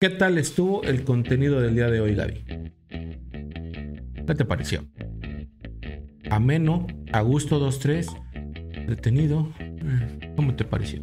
[0.00, 2.44] ¿Qué tal estuvo el contenido del día de hoy, Gaby?
[4.26, 4.86] ¿Qué te pareció?
[6.30, 8.06] Ameno, a gusto 2-3,
[8.86, 9.52] detenido.
[9.60, 11.02] eh, ¿Cómo te pareció?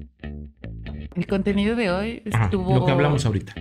[1.15, 3.53] El contenido de hoy Ajá, estuvo lo que hablamos ahorita.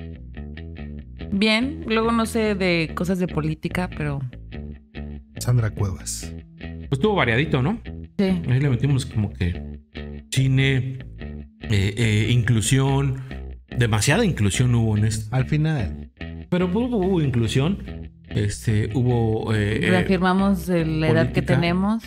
[1.33, 1.85] bien.
[1.87, 4.21] Luego no sé de cosas de política, pero
[5.39, 6.33] Sandra Cuevas.
[6.59, 7.83] Pues estuvo variadito, ¿no?
[8.19, 8.25] sí.
[8.49, 9.81] Ahí le metimos como que
[10.31, 10.99] cine,
[11.61, 13.23] eh, eh, inclusión,
[13.79, 15.35] demasiada inclusión hubo en esto.
[15.35, 16.11] Al final.
[16.49, 22.05] Pero hubo, hubo inclusión, este, hubo eh, eh, Reafirmamos eh, la edad que tenemos.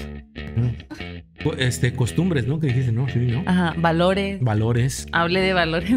[1.57, 2.59] este, costumbres, ¿no?
[2.59, 3.07] Que dijiste, ¿no?
[3.09, 3.43] Sí, ¿no?
[3.45, 4.41] Ajá, valores.
[4.41, 5.07] Valores.
[5.11, 5.91] Hable de valores.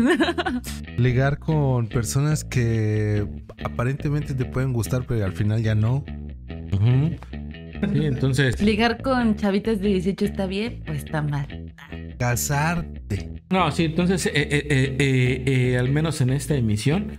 [0.96, 3.26] Ligar con personas que
[3.64, 6.04] aparentemente te pueden gustar, pero al final ya no.
[6.72, 7.16] Ujú.
[7.92, 11.74] Sí, entonces, Ligar con chavitas de 18 está bien, pues está mal.
[12.18, 13.42] Casarte.
[13.50, 17.18] no, sí, entonces, eh, eh, eh, al menos en esta emisión,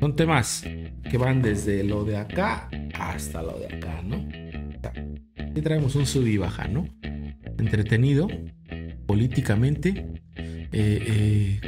[0.00, 0.64] son temas
[1.10, 4.28] que van desde lo de acá hasta lo de acá, ¿no?
[5.54, 6.86] Y traemos un sub y baja, ¿no?
[7.58, 8.28] Entretenido,
[9.06, 10.06] políticamente,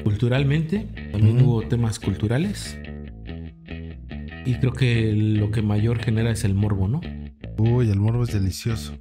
[0.05, 2.79] culturalmente, también hubo temas culturales.
[4.45, 7.01] Y creo que lo que mayor genera es el morbo, ¿no?
[7.63, 8.97] Uy, el morbo es delicioso.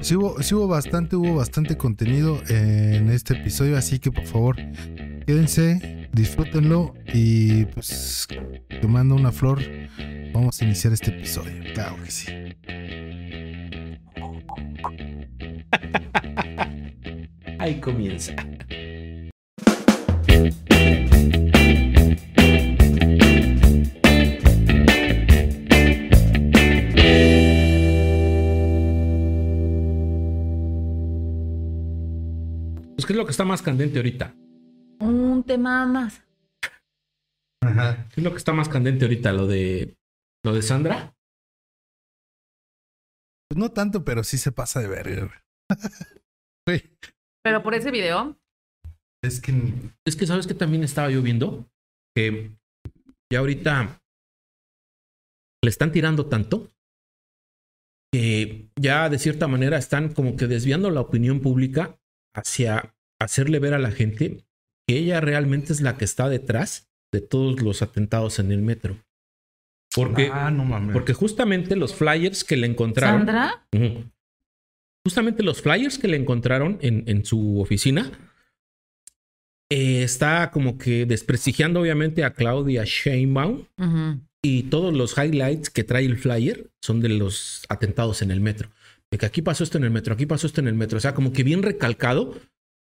[0.00, 4.54] Sí hubo, hubo bastante, hubo bastante contenido en este episodio, así que por favor,
[5.26, 8.28] quédense, disfrútenlo y pues
[8.80, 9.60] tomando una flor,
[10.32, 11.64] vamos a iniciar este episodio.
[11.74, 12.26] Claro que sí.
[17.58, 18.36] Ahí comienza.
[33.06, 34.34] ¿Qué es lo que está más candente ahorita?
[35.00, 36.22] Un tema más.
[37.62, 38.08] Ajá.
[38.08, 39.32] ¿Qué es lo que está más candente ahorita?
[39.32, 39.96] ¿Lo de,
[40.44, 41.14] lo de Sandra?
[43.48, 45.44] Pues no tanto, pero sí se pasa de verga.
[47.44, 48.36] Pero por ese video,
[49.22, 49.52] es que
[50.04, 51.64] Es que, ¿sabes que también estaba yo viendo?
[52.12, 52.50] Que
[53.32, 54.02] ya ahorita
[55.62, 56.72] le están tirando tanto
[58.12, 62.00] que ya de cierta manera están como que desviando la opinión pública
[62.34, 64.44] hacia hacerle ver a la gente
[64.88, 68.98] que ella realmente es la que está detrás de todos los atentados en el metro.
[69.94, 70.92] Porque, Ah, no mames.
[70.92, 73.20] porque justamente los flyers que le encontraron.
[73.26, 73.66] Sandra.
[75.06, 78.10] Justamente los flyers que le encontraron en, en su oficina
[79.70, 85.84] eh, está como que desprestigiando obviamente a Claudia Sheinbaum ujú, y todos los highlights que
[85.84, 88.70] trae el flyer son de los atentados en el metro.
[89.10, 90.98] De que aquí pasó esto en el metro, aquí pasó esto en el metro.
[90.98, 92.34] O sea, como que bien recalcado.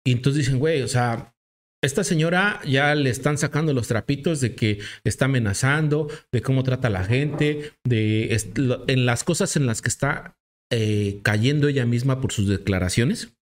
[0.06, 1.34] Y entonces dicen, güey, o sea,
[1.82, 6.88] esta señora ya le están sacando los trapitos de que está amenazando, de cómo trata
[6.88, 10.36] a la gente, de lo- en las cosas en las que está
[10.72, 13.34] eh, cayendo ella misma por sus declaraciones.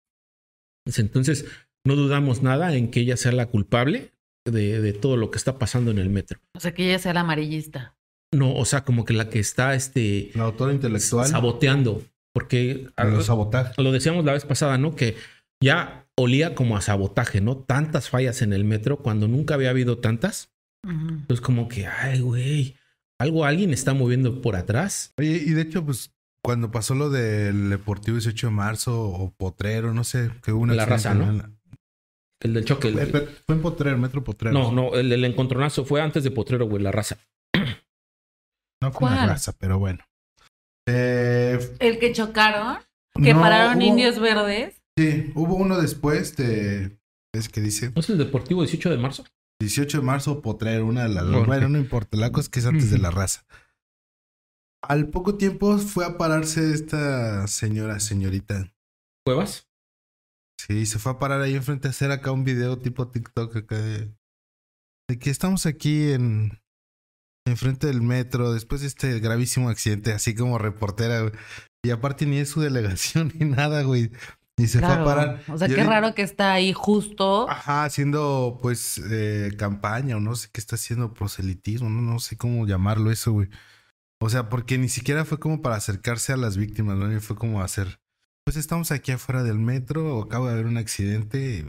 [0.96, 1.46] Entonces,
[1.86, 4.12] no dudamos nada en que ella sea la culpable
[4.46, 6.40] de, de todo lo que está pasando en el metro.
[6.56, 7.96] o sea que ella sea la amarillista.
[8.34, 11.26] No, o sea, como que la que está este, La autora intelectual.
[11.26, 12.02] saboteando.
[12.32, 13.76] Porque a los sabotajes.
[13.76, 14.94] lo decíamos la vez pasada, ¿no?
[14.94, 15.16] Que
[15.62, 17.56] ya olía como a sabotaje, ¿no?
[17.58, 20.52] Tantas fallas en el metro cuando nunca había habido tantas.
[20.84, 22.76] Entonces, como que, ay, güey,
[23.20, 25.12] algo alguien está moviendo por atrás.
[25.18, 26.12] Oye, y de hecho, pues
[26.42, 30.74] cuando pasó lo del Deportivo 18 de marzo o Potrero, no sé, que hubo una.
[30.74, 31.50] La raza, ¿no?
[32.42, 32.88] El del choque.
[32.88, 33.10] el-
[33.46, 34.54] Fue en Potrero, Metro Potrero.
[34.58, 37.18] no, no, el, el encontronazo fue antes de Potrero, güey, la raza.
[38.82, 39.28] No fue una ¿Cuál?
[39.28, 40.02] raza, pero bueno.
[40.88, 42.78] Eh, El que chocaron,
[43.22, 44.79] que no, pararon hubo- indios verdes.
[44.98, 46.98] Sí, hubo uno después de.
[47.32, 49.24] Es que dice ¿No es el Deportivo 18 de marzo?
[49.60, 51.24] 18 de marzo, Potrero, una de las.
[51.24, 51.46] Ok.
[51.46, 53.44] Bueno, no importa, la cosa es que es antes de la raza.
[54.82, 58.72] Al poco tiempo fue a pararse esta señora, señorita.
[59.24, 59.68] ¿Cuevas?
[60.58, 63.78] Sí, se fue a parar ahí enfrente a hacer acá un video tipo TikTok acá
[63.78, 64.14] de,
[65.08, 66.60] de que estamos aquí en
[67.46, 71.32] enfrente del metro después de este gravísimo accidente, así como reportera, güey.
[71.82, 74.10] Y aparte ni es su delegación ni nada, güey.
[74.60, 75.02] Y se Claro.
[75.04, 75.42] fue a parar.
[75.48, 77.48] O sea, Y qué ahorita- raro que está ahí justo.
[77.48, 82.36] Ajá, haciendo pues eh, campaña o no sé qué está haciendo, proselitismo, no, no sé
[82.36, 83.48] cómo llamarlo eso, güey.
[84.20, 87.08] O sea, porque ni siquiera fue como para acercarse a las víctimas, ¿no?
[87.08, 87.98] Ni fue como hacer,
[88.44, 91.64] pues estamos aquí afuera del metro, o acaba de haber un accidente.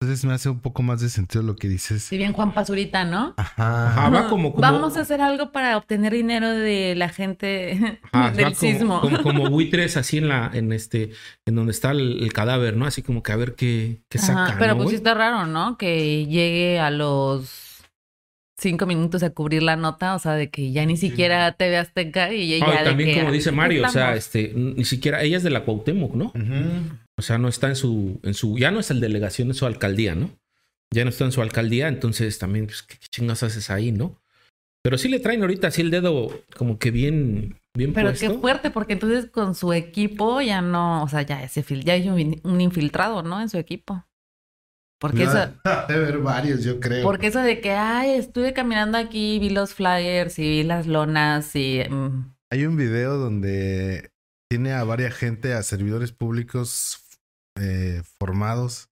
[0.00, 2.04] Entonces me hace un poco más de sentido lo que dices.
[2.04, 3.34] Si bien Juan Pazurita, ¿no?
[3.36, 3.88] Ajá.
[3.88, 8.30] Ajá, va como, como- Vamos a hacer algo para obtener dinero de la gente Ajá,
[8.36, 9.00] del como- sismo.
[9.00, 11.10] Como, como buitres así en la, en este,
[11.46, 12.86] en donde está el, el cadáver, ¿no?
[12.86, 15.46] Así como que a ver qué, qué Ajá, sacan, pero ¿no, pues sí está raro,
[15.46, 15.76] ¿no?
[15.76, 17.82] Que llegue a los
[18.56, 21.76] cinco minutos a cubrir la nota, o sea, de que ya ni siquiera te ve
[21.76, 24.18] Azteca y ella Ah, y de también que, como dice "Aquí Mario, o sea, estamos".
[24.18, 26.32] este, ni siquiera, ella es de la Cuauhtémoc, ¿no?
[27.18, 29.66] O sea, no está en su, en su, ya no es el delegación, es su
[29.66, 30.30] alcaldía, ¿no?
[30.94, 34.22] Ya no está en su alcaldía, entonces también, pues, ¿qué, qué chingas haces ahí, no?
[34.82, 38.32] Pero sí le traen ahorita así el dedo como que bien, bien Pero puesto.
[38.32, 41.94] qué fuerte, porque entonces con su equipo ya no, o sea, ya ese fil- ya
[41.94, 43.40] hay un, un infiltrado, ¿no?
[43.42, 44.04] En su equipo.
[45.00, 45.38] Porque eso,
[45.88, 47.02] Debe haber varios, yo creo.
[47.04, 51.54] porque eso de que, ay, estuve caminando aquí, vi los flyers y vi las lonas
[51.54, 54.10] y mm, Hay un video donde
[54.50, 57.04] tiene a varias gente, a servidores públicos
[57.60, 58.90] eh, formados.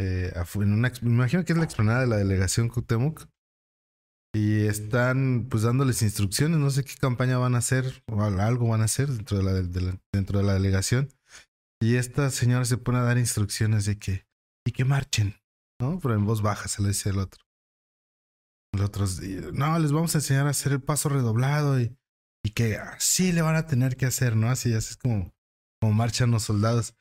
[0.00, 3.26] eh, en una, me imagino que es la explanada de la delegación Cuauhtémoc.
[4.34, 8.68] Y están pues dándoles instrucciones, no sé qué campaña van a hacer, o al- algo
[8.68, 11.08] van a hacer dentro de la, de la- dentro de la delegación.
[11.80, 14.26] Y esta señora se pone a dar instrucciones de que,
[14.66, 15.36] y que marchen,
[15.80, 15.98] ¿no?
[16.00, 17.42] Pero en voz baja se le dice el otro.
[18.74, 19.06] El otro,
[19.54, 21.96] no, les vamos a enseñar a hacer el paso redoblado y,
[22.44, 24.50] y que así le van a tener que hacer, ¿no?
[24.50, 25.34] Así, así es como,
[25.80, 26.94] como marchan los soldados.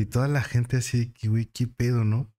[0.00, 2.32] Y toda la gente así, que, güey, qué pedo, ¿no?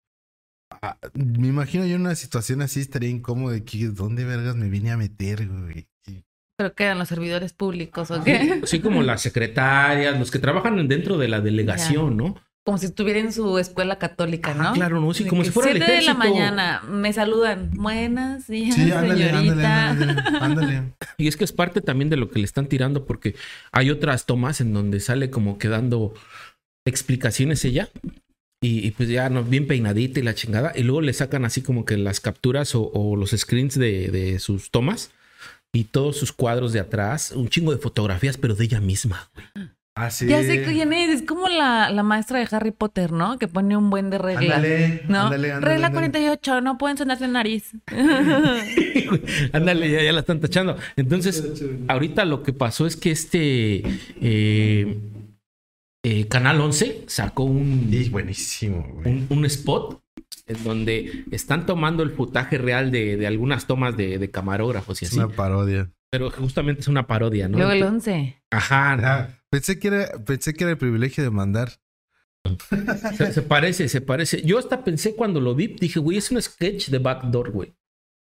[0.81, 4.69] Ah, me imagino yo en una situación así estaría incómodo de que, ¿dónde vergas me
[4.69, 5.87] vine a meter, güey?
[6.07, 6.23] Y-
[6.57, 8.61] creo que eran los servidores públicos o qué.
[8.63, 12.35] Así como las secretarias, los que trabajan dentro de la delegación, ¿no?
[12.63, 14.69] Como si estuviera en su escuela católica, ¿no?
[14.69, 15.11] Ah, claro, ¿no?
[15.15, 16.29] Sí, como si fuera el siete de la ejército.
[16.35, 17.71] mañana me saludan.
[17.73, 19.89] Buenos días, Sí, ándale, ándale, señorita.
[19.89, 20.93] ándale, ándale.
[21.17, 23.35] Y es que es parte también de lo que le están tirando, porque
[23.71, 26.13] hay otras tomas en donde sale como que dando
[26.85, 27.89] explicaciones ella.
[28.63, 30.71] Y, y pues ya no, bien peinadita y la chingada.
[30.75, 34.39] Y luego le sacan así como que las capturas o, o los screens de, de
[34.39, 35.11] sus tomas
[35.73, 37.31] y todos sus cuadros de atrás.
[37.31, 39.31] Un chingo de fotografías, pero de ella misma.
[39.93, 40.25] Así.
[40.25, 43.37] Ya sé quién es, es como la, la maestra de Harry Potter, ¿no?
[43.37, 44.57] Que pone un buen de reglas.
[44.57, 45.23] Ándale, ¿No?
[45.23, 46.11] ándale, ándale, Regla ándale.
[46.11, 47.73] 48, no pueden sonarse en nariz.
[49.51, 50.77] Ándale, ya, ya la están tachando.
[50.95, 53.83] Entonces, ahorita lo que pasó es que este
[54.21, 54.97] eh,
[56.03, 59.07] eh, Canal 11 sacó un, Sí, buenísimo, güey.
[59.07, 60.01] un, un spot
[60.47, 65.05] en donde están tomando el footaje real de, de algunas tomas de, de camarógrafos y
[65.05, 65.19] Es así.
[65.19, 65.91] una parodia.
[66.09, 67.57] Pero justamente es una parodia, ¿no?
[67.57, 68.43] Luego el Entonces- 11.
[68.51, 68.93] Ajá.
[69.01, 71.71] Ah, pensé que era, pensé que era el privilegio de mandar.
[73.17, 74.41] Se, se parece, se parece.
[74.41, 77.73] Yo hasta pensé cuando lo vi, dije, güey, es un sketch de Backdoor, güey.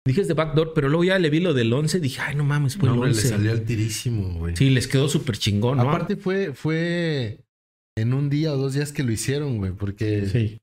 [0.07, 2.45] Dije es de Backdoor, pero luego ya le vi lo del 11, dije, ay, no
[2.45, 3.29] mames, fue No, el hombre, le 11.
[3.29, 4.57] salió altísimo, güey.
[4.57, 5.89] Sí, les quedó súper chingón, ¿no?
[5.91, 7.45] Aparte fue, fue
[7.97, 10.59] en un día o dos días que lo hicieron, güey, porque Sí.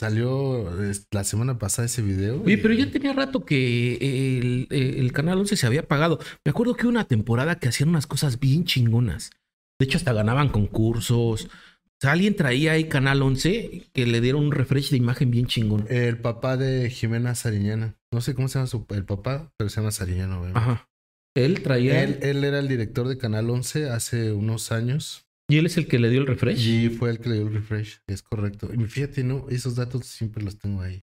[0.00, 0.70] salió
[1.10, 2.42] la semana pasada ese video.
[2.42, 3.96] Oye, y- pero ya tenía rato que
[4.38, 6.18] el, el Canal 11 se había apagado.
[6.44, 9.30] Me acuerdo que hubo una temporada que hacían unas cosas bien chingonas.
[9.78, 11.44] De hecho, hasta ganaban concursos.
[11.44, 15.46] O sea, alguien traía ahí Canal 11 que le dieron un refresh de imagen bien
[15.46, 15.86] chingón.
[15.88, 17.96] El papá de Jimena Sariñana.
[18.12, 20.50] No sé cómo se llama su, el papá, pero se llama Sariñana, güey.
[20.54, 20.88] Ajá.
[21.36, 22.02] Él traía.
[22.02, 25.26] Él, él era el director de Canal 11 hace unos años.
[25.52, 26.66] Y él es el que le dio el refresh.
[26.66, 28.00] Y fue el que le dio el refresh.
[28.06, 28.70] Es correcto.
[28.72, 31.00] Y fíjate, no, esos datos siempre los tengo ahí.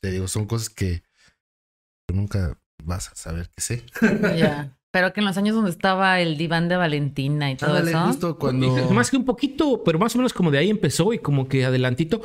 [0.00, 1.02] Te digo, son cosas que
[2.12, 3.82] nunca vas a saber que sé.
[4.36, 4.76] Ya.
[4.92, 8.06] Pero que en los años donde estaba el diván de Valentina y todo Ándale, eso.
[8.06, 8.90] justo cuando.
[8.90, 11.64] Más que un poquito, pero más o menos como de ahí empezó y como que
[11.64, 12.20] adelantito.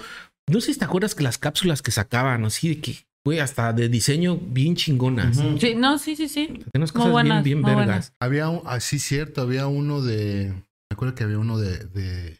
[0.49, 3.71] No sé si te acuerdas que las cápsulas que sacaban, así de que, güey, hasta
[3.71, 5.37] de diseño bien chingonas.
[5.59, 6.63] Sí, no, sí, sí, sí.
[6.73, 7.87] Unas Muy cosas buenas, bien, muy bien buenas.
[7.87, 8.13] vergas.
[8.19, 10.51] Había así cierto, había uno de.
[10.89, 12.39] Me acuerdo que había uno de, de,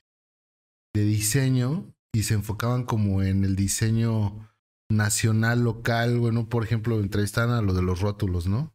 [0.93, 4.49] diseño y se enfocaban como en el diseño
[4.89, 6.19] nacional, local.
[6.19, 8.73] Bueno, por ejemplo, entrevistaban a lo de los rótulos, ¿no?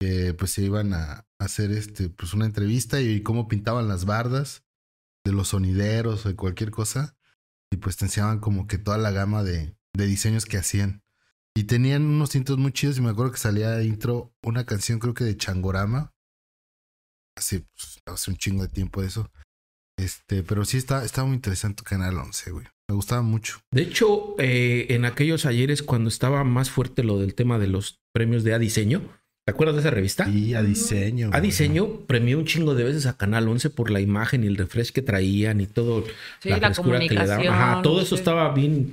[0.00, 4.64] Que pues se iban a hacer este, pues una entrevista y cómo pintaban las bardas
[5.24, 7.16] de los sonideros o de cualquier cosa.
[7.72, 11.02] Y pues te enseñaban como que toda la gama de, de diseños que hacían.
[11.56, 14.98] Y tenían unos intros muy chidos y me acuerdo que salía de intro una canción
[14.98, 16.12] creo que de Changorama.
[17.36, 19.30] Hace, pues, hace un chingo de tiempo de eso.
[19.98, 22.66] Este, pero sí está, estaba muy interesante Canal 11, güey.
[22.88, 23.60] Me gustaba mucho.
[23.72, 27.98] De hecho, eh, en aquellos ayeres, cuando estaba más fuerte lo del tema de los
[28.12, 29.02] premios de A Diseño,
[29.44, 30.28] ¿te acuerdas de esa revista?
[30.28, 31.30] Y a diseño.
[31.32, 31.40] A.
[31.40, 34.92] Diseño premió un chingo de veces a Canal 11 por la imagen y el refresh
[34.92, 36.04] que traían y todo
[36.40, 37.46] Sí, la la, frescura que le daban.
[37.48, 38.20] Ajá, todo eso sí.
[38.20, 38.92] estaba bien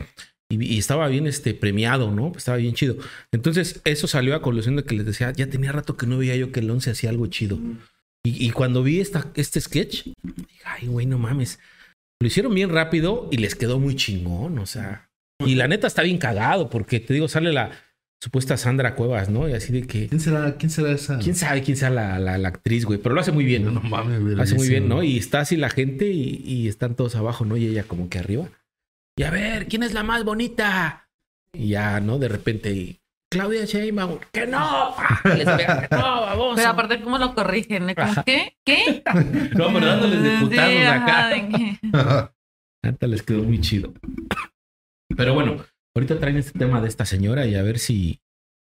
[0.49, 2.31] y, y estaba bien este premiado, ¿no?
[2.35, 2.95] Estaba bien chido.
[3.31, 6.35] Entonces, eso salió a colación de que les decía, ya tenía rato que no veía
[6.35, 7.59] yo que el 11 hacía algo chido.
[8.25, 11.59] Y, y cuando vi esta, este sketch, dije, ay, güey, no mames.
[12.21, 15.09] Lo hicieron bien rápido y les quedó muy chingón, o sea.
[15.45, 17.71] Y la neta está bien cagado porque te digo, sale la
[18.23, 19.49] supuesta Sandra Cuevas, ¿no?
[19.49, 21.19] Y así de que, ¿Quién será, quién será esa?
[21.19, 23.71] quién sabe quién sea la, la- la actriz, güey, pero lo hace muy bien, No,
[23.71, 23.81] ¿no?
[23.81, 24.39] mames, güey.
[24.39, 24.87] Hace muy bien.
[24.87, 25.03] ¿no?
[25.03, 27.57] Y está así la gente y, y están todos abajo, ¿no?
[27.57, 28.49] Y ella como que arriba.
[29.17, 31.09] Y a ver, ¿quién es la más bonita?
[31.51, 32.17] Y ya, ¿no?
[32.19, 32.99] De repente, y
[33.33, 36.55] Claudia Sheinbaum, que no, les pega, que no, vamos.
[36.55, 37.89] Pero aparte, ¿cómo lo corrigen?
[37.89, 37.95] ¿eh?
[37.95, 38.57] ¿Cómo, ¿Qué?
[38.65, 39.03] ¿Qué?
[39.55, 42.33] No, pero dándoles de putados Sí, ajá, acá.
[42.83, 43.93] Neta, les quedó muy chido.
[45.15, 45.57] Pero bueno,
[45.95, 48.21] ahorita traen este tema de esta señora y a ver si,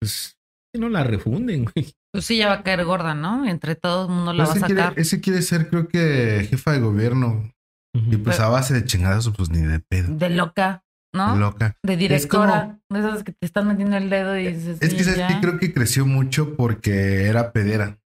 [0.01, 0.39] pues,
[0.73, 1.95] si no la refunden, güey.
[2.13, 3.47] Pues sí, ya va a caer gorda, ¿no?
[3.47, 4.99] Entre todo el mundo la va a ese, quiere, sacar.
[4.99, 7.51] ese quiere ser, creo que, jefa de gobierno.
[7.95, 10.17] Y pues a base de chingadas, pues ni de pedo.
[10.17, 10.84] De loca,
[11.15, 11.37] ¿no?
[11.37, 11.77] Loca.
[11.83, 12.79] De directora.
[12.91, 14.79] De esas que te están metiendo el dedo y dices.
[14.83, 15.29] Es que, ¿sabes ya.
[15.29, 15.41] qué?
[15.41, 17.99] creo que creció mucho porque era pedera,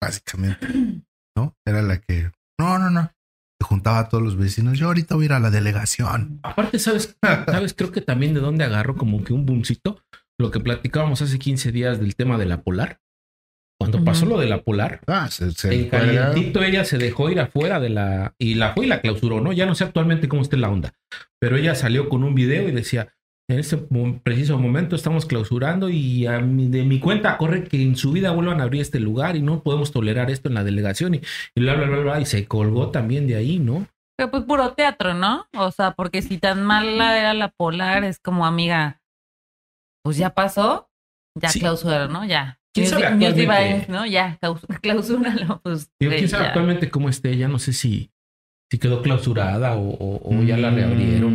[0.00, 0.66] básicamente.
[1.36, 1.54] ¿No?
[1.66, 2.30] Era la que.
[2.58, 3.10] No, no, no.
[3.60, 4.78] Se juntaba a todos los vecinos.
[4.78, 6.40] Yo ahorita voy a ir a la delegación.
[6.42, 7.16] Aparte, ¿sabes?
[7.22, 7.74] ¿Sabes?
[7.74, 10.02] Creo que también de dónde agarro como que un boomcito.
[10.38, 13.01] Lo que platicábamos hace 15 días del tema de la polar.
[13.90, 17.40] Cuando pasó lo de la polar, Ah, se, se en calientito ella se dejó ir
[17.40, 18.34] afuera de la...
[18.38, 19.52] Y la fue y la clausuró, ¿no?
[19.52, 20.92] Ya no sé actualmente cómo está la onda.
[21.40, 23.08] Pero ella salió con un video y decía,
[23.50, 23.76] en este
[24.22, 28.30] preciso momento estamos clausurando y a mi- de mi cuenta corre que en su vida
[28.30, 31.20] vuelvan a abrir este lugar y no podemos tolerar esto en la delegación y,
[31.54, 32.20] y bla, bla, bla, bla.
[32.20, 33.86] Y se colgó también de ahí, ¿no?
[34.16, 35.46] Pero pues puro teatro, ¿no?
[35.56, 39.00] O sea, porque si tan mala era la polar, es como amiga,
[40.04, 40.88] pues ya pasó,
[41.34, 41.60] ya Sí.
[41.60, 42.24] clausura, ¿no?
[42.24, 42.58] Ya.
[42.74, 43.86] ¿Quién sabe actualmente?
[43.92, 44.06] ¿no?
[44.06, 45.90] Ya, claus- clausúralo, pues.
[46.00, 46.48] Digo, güey, quién sabe ya.
[46.48, 48.10] actualmente cómo esté, ya no sé si,
[48.70, 51.34] si quedó clausurada o, o- o ya la reabrieron,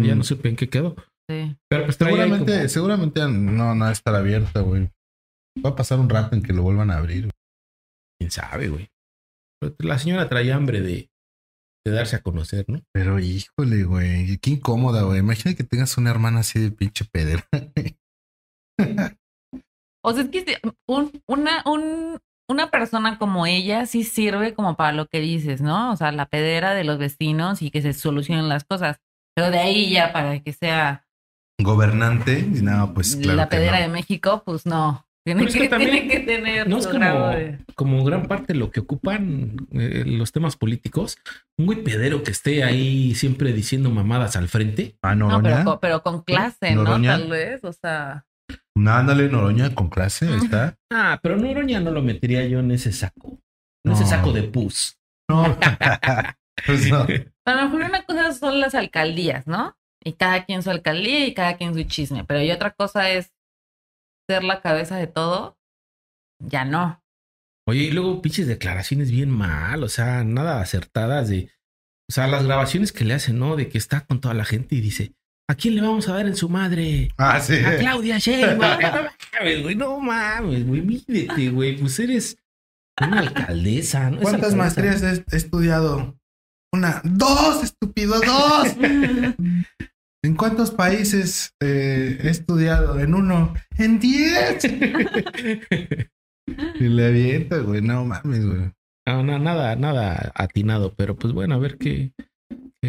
[0.00, 0.02] Mm.
[0.04, 0.94] ya, no- no supe en qué quedó.
[1.28, 1.56] Sí.
[1.68, 4.88] Pero pues Seguramente, como- seguramente no, no va a estar abierta, güey.
[5.64, 7.30] Va a pasar un rato en que lo vuelvan a abrir.
[8.20, 8.88] quién sabe, güey.
[9.60, 11.10] Pero La señora traía hambre de,
[11.84, 12.80] de darse a conocer, ¿no?
[12.94, 14.38] Pero híjole, güey.
[14.38, 15.18] Qué incómoda, güey.
[15.18, 17.46] Imagina que tengas una hermana así de pinche pedera.
[20.06, 24.92] O sea, es que un, una, un, una persona como ella sí sirve como para
[24.92, 25.92] lo que dices, ¿no?
[25.92, 29.00] O sea, la pedera de los vecinos y que se solucionen las cosas.
[29.34, 31.06] Pero de ahí ya para que sea
[31.62, 32.38] Gobernante.
[32.40, 33.36] Y nada, pues claro.
[33.36, 33.82] la que pedera no.
[33.82, 35.04] de México, pues no.
[35.24, 37.58] Tiene, que, que también tiene que tener No es su como, grado de...
[37.74, 41.18] como gran parte de lo que ocupan eh, los temas políticos.
[41.58, 44.96] Un güey pedero que esté ahí siempre diciendo mamadas al frente.
[45.02, 46.84] Ah, No, pero, con- pero con clase, ¿no?
[46.84, 48.25] Tal vez, o sea...
[48.76, 50.28] No, ándale, Noroña con clase.
[50.28, 50.76] ahí Está.
[50.92, 53.40] Ah, pero Noroña no lo metería yo en ese saco.
[53.84, 54.98] En ese saco de pus.
[55.28, 55.56] No.
[56.64, 57.06] Pues no.
[57.44, 59.76] A lo mejor una cosa son las alcaldías, ¿no?
[60.02, 62.24] Y cada quien su alcaldía y cada quien su chisme.
[62.24, 63.34] Pero y otra cosa es
[64.26, 65.58] ser la cabeza de todo.
[66.38, 67.02] Ya no.
[67.68, 71.50] Oye, y luego pinches declaraciones bien mal, o sea, nada acertadas de.
[72.08, 73.54] O sea, las grabaciones que le hacen, ¿no?
[73.54, 75.14] De que está con toda la gente y dice,
[75.48, 77.10] ¿a quién le vamos a dar en su madre?
[77.16, 77.56] Ah, sí.
[77.64, 78.80] A Claudia Sheinbaum.
[78.80, 79.10] No
[79.40, 81.76] mames, güey, no mames, güey, mídete, güey.
[81.76, 82.38] Pues eres
[83.00, 84.20] una alcaldesa, ¿no?
[84.20, 84.82] ¿Cuántas alcaldesa.
[84.82, 86.18] maestrías he, he estudiado?
[86.72, 88.76] Una, dos, estúpido, dos.
[90.24, 92.98] ¿En cuántos países eh, he estudiado?
[92.98, 94.64] En uno, en diez.
[96.78, 98.70] Y le avienta, güey, no mames, güey.
[99.04, 102.12] No, no, nada, nada atinado, pero pues bueno, a ver qué,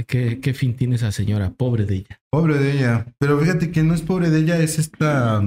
[0.05, 2.19] qué, fin tiene esa señora, pobre de ella.
[2.31, 3.05] Pobre de ella.
[3.19, 5.41] Pero fíjate que no es pobre de ella, es esta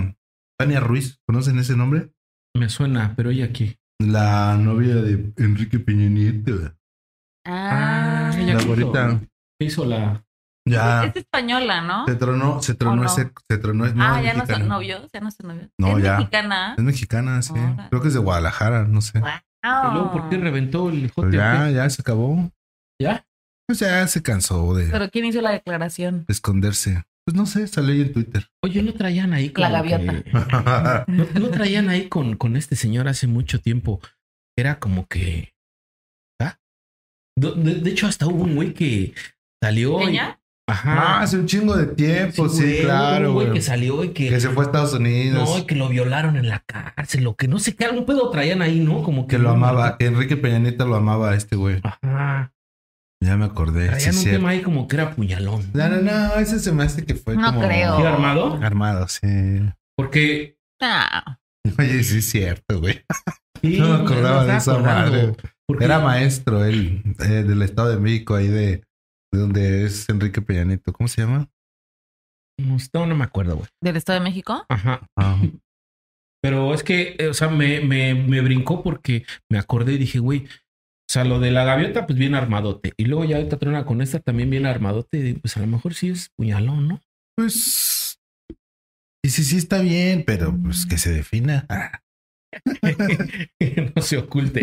[0.58, 1.18] Tania Ruiz.
[1.26, 2.10] ¿Conocen ese nombre?
[2.56, 3.76] Me suena, pero ella aquí.
[4.02, 6.72] La novia de Enrique Peña Nieto.
[7.46, 9.20] Ah, ella La hizo- gorrita.
[9.60, 10.24] hizo la.
[10.68, 11.04] Ya.
[11.06, 12.06] es española, ¿no?
[12.06, 13.10] Se tronó, se tronó ¿O no?
[13.10, 15.68] ese, se tronó no, ah, es ya no son novios, ya no son novios.
[15.78, 16.16] No, es ya.
[16.18, 16.74] mexicana.
[16.76, 17.54] Es mexicana, sí.
[17.88, 19.18] Creo que es de Guadalajara, no sé.
[19.20, 19.30] Wow.
[19.62, 21.28] Y luego, ¿por qué reventó el Pues jote?
[21.28, 22.50] o ya, ya se acabó.
[23.00, 23.24] ¿Ya?
[23.70, 26.24] Pues ya se cansó de, Pero ¿quién hizo la declaración?
[26.26, 27.04] de esconderse.
[27.24, 28.48] Pues no sé, salió ahí en Twitter.
[28.64, 30.22] Oye, ¿no traían ahí como La gaviota.
[30.24, 30.32] que-
[31.12, 34.00] ¿No, no traían ahí con, con este señor hace mucho tiempo?
[34.58, 35.52] Era como que...
[36.42, 36.58] ¿Ah?
[37.38, 39.14] De, de- de hecho, hasta hubo un güey que
[39.62, 40.00] salió...
[40.02, 40.40] y- ¿Ella?
[40.68, 41.20] Ah, Ajá.
[41.20, 43.58] hace un chingo de tiempo, sí, güey, hubo claro, Un güey güey.
[43.58, 44.30] que salió y que...
[44.30, 45.48] Que se fue a Estados Unidos.
[45.48, 48.30] No, y que lo violaron en la cárcel, o que no sé qué, algún pedo
[48.30, 49.04] traían ahí, ¿no?
[49.04, 49.96] Como que que lo amaba.
[49.96, 51.80] Que Enrique Peña Nieto lo amaba a este güey.
[51.84, 52.52] Ajá.
[53.22, 53.82] Ya me acordé.
[53.82, 54.38] Sí, Traían es un cierto.
[54.38, 55.70] tema ahí como que era puñalón.
[55.74, 56.34] No, no, no.
[56.36, 57.66] Ese se me hace que fue No como...
[57.66, 57.98] creo.
[57.98, 58.54] ¿Sí, armado?
[58.62, 59.20] Armado, sí.
[59.96, 60.56] Porque...
[60.80, 61.38] Ah,
[61.78, 63.04] Oye, sí es cierto, güey.
[63.60, 65.36] sí, No me acordaba de esa madre.
[65.78, 68.82] Era maestro él, eh, del Estado de México, ahí de,
[69.32, 70.92] de donde es Enrique Peña Nieto.
[70.92, 71.48] ¿Cómo se llama?
[72.58, 73.68] No, no, no me acuerdo, güey.
[73.82, 74.64] ¿Del Estado de México?
[74.68, 75.06] Ajá.
[75.18, 75.38] Ah,
[76.42, 80.46] Pero es que, o sea, me, me, me brincó porque me acordé y dije, güey,
[81.10, 82.92] o sea, lo de la gaviota, pues bien armadote.
[82.96, 85.18] Y luego ya ahorita trona con esta también bien armadote.
[85.18, 87.00] Y digo, pues a lo mejor sí es puñalón, ¿no?
[87.36, 88.20] pues.
[89.24, 91.66] Y sí, sí está bien, pero pues que se defina.
[93.60, 94.60] Que no se oculte.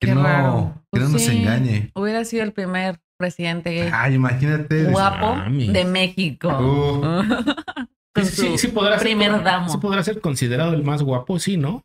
[0.00, 0.74] que no, raro.
[0.92, 1.36] que no Pues nos sí.
[1.38, 1.90] engañe.
[1.94, 4.84] Hubiera sido el primer presidente gay Ay, imagínate.
[4.84, 6.48] guapo de México.
[6.48, 7.00] Uh.
[8.14, 9.68] con Sí, sí, su sí podrá ser, primer con- damo.
[9.70, 11.82] sí podrá ser considerado el más guapo, sí, ¿no?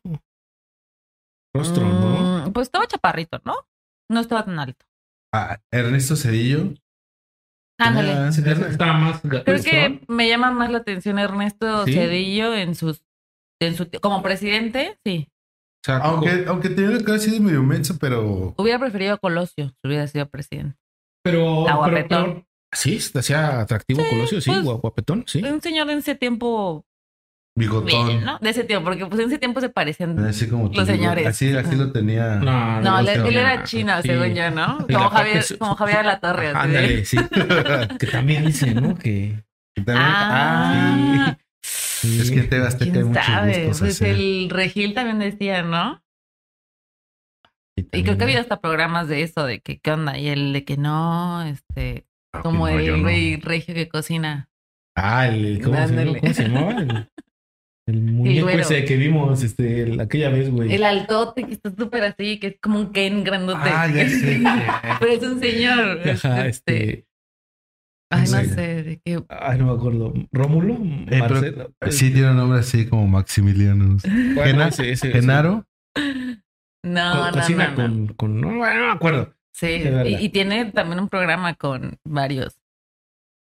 [1.54, 2.07] Rostro, ¿no?
[2.58, 3.54] Pues estaba chaparrito, ¿no?
[4.10, 4.84] No estaba tan alto.
[5.32, 6.74] Ah, Ernesto Cedillo.
[7.78, 8.10] Ándale.
[8.10, 9.20] Ah, Estaba más.
[9.20, 11.92] Creo que me llama más la atención Ernesto ¿Sí?
[11.92, 13.04] Cedillo en sus,
[13.62, 15.28] en su, como presidente, sí.
[15.30, 18.54] O sea, Aunque, aunque tenía la cara así de medio menso, pero.
[18.58, 20.76] Hubiera preferido a Colosio si hubiera sido presidente.
[21.22, 22.24] pero, Está pero, guapetón.
[22.34, 25.44] pero- sí, hacía atractivo Colosio, sí, pues, gua- guapetón, sí.
[25.44, 26.84] Un señor en ese tiempo,
[27.58, 28.06] Bigotón.
[28.08, 28.38] bien, ¿no?
[28.38, 30.18] De ese tiempo, porque pues en ese tiempo se parecían.
[30.24, 31.26] Así como tu Los señores.
[31.26, 32.36] Así, así lo tenía.
[32.36, 34.08] No, No, él, sé, él era no, chino, sí.
[34.08, 34.86] según yo, ¿no?
[34.86, 36.48] Como Javier, su- como Javier de la Torre.
[36.48, 37.16] De- Ándale, sí.
[37.98, 38.94] que también dice, ¿no?
[38.96, 39.42] Que.
[39.74, 42.20] También- Ah, sí.
[42.20, 43.66] Es que TV Azteca hay ¿Quién muchos sabe?
[43.66, 46.02] gustos Pues el Regil también decía, ¿no?
[47.92, 50.52] Y creo que ha habido hasta programas de eso, de que qué onda, y el
[50.52, 52.06] de que no, este,
[52.42, 53.02] como No, el no.
[53.02, 54.48] güey regio que cocina.
[54.96, 55.60] Ah, el.
[55.62, 55.94] ¿Cómo, se?
[56.20, 57.08] ¿Cómo se llamaba?
[57.88, 58.60] El, el muñeco güero.
[58.60, 60.72] ese que vimos este, el- aquella vez, güey.
[60.72, 63.68] El altote que está súper así, que es como un Ken grandote.
[63.72, 64.42] Ah, ya sé.
[65.00, 66.00] Pero es un señor.
[66.08, 67.04] Ajá, este, este.
[68.10, 68.46] Ay, no sí.
[68.54, 69.22] sé, de qué.
[69.28, 70.14] Ay, no me acuerdo.
[70.32, 70.74] ¿Rómulo?
[70.74, 71.72] Eh, pero- Marcelo.
[71.90, 73.96] Sí, tiene un nombre así como Maximiliano.
[74.02, 75.20] Bueno, Gena- ese- ese- ese.
[75.20, 75.66] Genaro.
[76.84, 77.76] No, Co- no, cocina no, no.
[77.76, 78.06] con.
[78.14, 79.34] con no, no me acuerdo.
[79.52, 79.66] Sí,
[80.06, 82.58] y, y tiene también un programa con varios.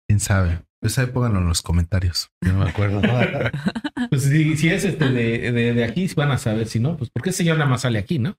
[0.08, 0.58] ¿Quién sabe?
[0.82, 2.30] Pues ahí pónganlo en los comentarios.
[2.44, 3.00] Yo no me acuerdo.
[4.10, 6.66] Pues si, si es este de, de, de aquí, van a saber.
[6.66, 8.36] Si no, pues porque ese señor nada más sale aquí, ¿no?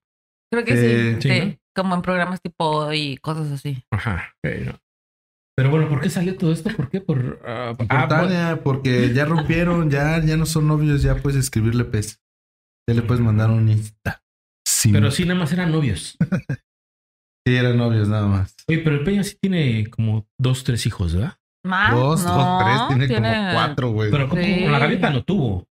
[0.52, 1.56] Creo que Eh, sí, sí, sí, ¿no?
[1.74, 3.82] como en programas tipo y cosas así.
[3.90, 4.36] Ajá.
[4.44, 4.78] Pero,
[5.56, 6.70] pero bueno, ¿por qué salió todo esto?
[6.76, 7.00] ¿Por qué?
[7.00, 7.40] Por.
[7.48, 11.86] ah, Por ah, Tania, porque ya rompieron, ya, ya no son novios, ya puedes escribirle
[11.86, 12.20] pez.
[12.88, 14.22] Ya le puedes mandar un Insta.
[14.68, 16.18] Sí, pero sí, nada más eran novios.
[17.48, 18.54] sí eran novios nada más.
[18.68, 21.38] Oye, pero el Peña sí tiene como dos, tres hijos, ¿verdad?
[21.66, 24.12] Más, dos, no, dos, tres, tiene, como cuatro, güey.
[24.12, 24.42] Pero ¿cómo?
[24.42, 24.66] Sí.
[24.66, 25.66] la gaviota no tuvo.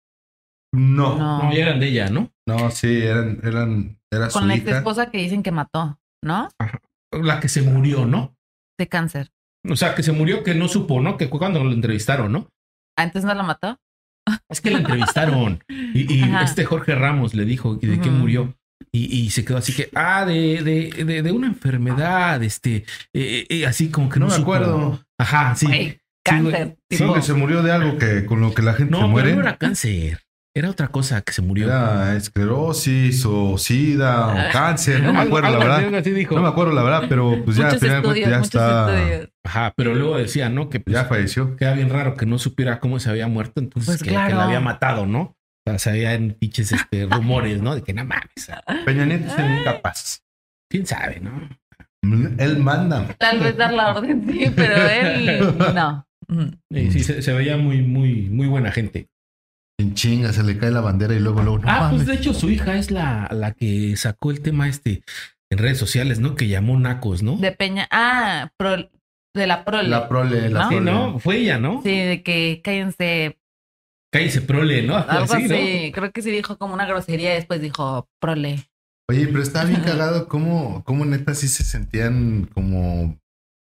[0.74, 1.43] No, no, No.
[1.43, 2.31] No, eran de ella, ¿no?
[2.71, 4.77] sí, eran, eran, era su Con la ex hija.
[4.77, 6.50] esposa que dicen que mató, ¿no?
[7.11, 8.35] La que se murió, ¿no?
[8.79, 9.31] De cáncer.
[9.70, 11.18] O sea, que se murió, que no supo, ¿no?
[11.18, 12.48] Que fue cuando lo entrevistaron, ¿no?
[12.98, 13.77] ¿Antes no la mató?
[14.50, 16.44] Es que la entrevistaron y, y Ajá.
[16.44, 18.55] este Jorge Ramos le dijo de qué murió.
[18.94, 23.46] Y, y se quedó así que, ah, de, de, de, de una enfermedad, este, eh,
[23.50, 24.53] eh, así como que no, No me supo.
[24.53, 25.00] acuerdo.
[25.22, 25.66] Ajá, sí.
[25.68, 26.77] Güey, cáncer.
[26.90, 29.07] Sí, tipo- que se murió de algo que con lo que la gente se No,
[29.07, 29.29] muere.
[29.29, 30.20] pero no era cáncer.
[30.53, 31.68] Era otra cosa que se murió.
[31.68, 35.77] Era esclerosis o sida o cáncer, no me acuerdo la verdad.
[35.77, 36.36] algo así dijo.
[36.36, 39.29] No me acuerdo la verdad, pero pues ya al final estudios, ya está, estudios.
[39.46, 40.70] Ajá, pero luego decía, ¿no?
[40.70, 41.55] Que pues, ya falleció.
[41.55, 44.27] queda bien raro que no supiera cómo se había muerto, entonces Pues que, claro.
[44.29, 45.22] que la había matado, ¿no?
[45.22, 47.74] O sea, se habían pinches este, rumores, ¿no?
[47.75, 48.51] De que no mames.
[48.86, 50.22] Peña Nieto es incapaz.
[50.70, 51.48] ¿Quién sabe, no?
[52.03, 53.07] Él manda.
[53.20, 56.07] Tal vez dar la orden, sí, pero él no.
[56.72, 59.07] Sí, sí, se, se veía muy, muy, muy buena gente.
[59.79, 62.33] En chinga, se le cae la bandera y luego, luego, no ah, pues de hecho
[62.33, 65.03] su hija es la, la que sacó el tema este
[65.51, 66.35] en redes sociales, ¿no?
[66.35, 67.35] Que llamó Nacos, ¿no?
[67.37, 67.87] De Peña.
[67.92, 68.90] Ah, pro-
[69.35, 69.90] de la prole.
[69.90, 70.70] La prole, la ¿No?
[70.70, 70.92] Sí, prole.
[70.92, 71.20] ¿no?
[71.20, 71.81] Fue ella, ¿no?
[71.83, 73.37] Sí, de que cállense.
[74.14, 74.98] Cállese prole, ¿no?
[74.98, 75.87] Algo Así, así.
[75.87, 75.92] ¿no?
[75.94, 78.68] Creo que sí dijo como una grosería y después dijo prole.
[79.11, 83.17] Oye, pero está bien cagado cómo, cómo neta sí se sentían como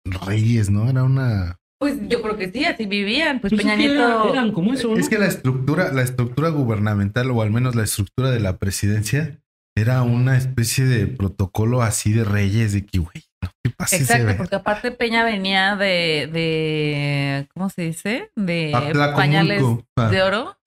[0.05, 0.89] reyes, ¿no?
[0.89, 1.57] Era una...
[1.79, 3.39] Pues yo creo que sí, así vivían.
[3.39, 4.23] Pues, Pues Peña es que Nieto.
[4.23, 4.97] era- eran como eso, ¿no?
[4.97, 9.39] Es que la estructura, la estructura gubernamental, o al menos la estructura de la presidencia,
[9.75, 14.37] era una especie de protocolo así de reyes, de que, güey, no te pases Exacto,
[14.37, 18.29] porque aparte Peña venía de, de ¿cómo se dice?
[18.35, 19.15] De Atlacomulco.
[19.17, 19.63] pañales
[19.97, 20.09] Ah.
[20.09, 20.57] de oro.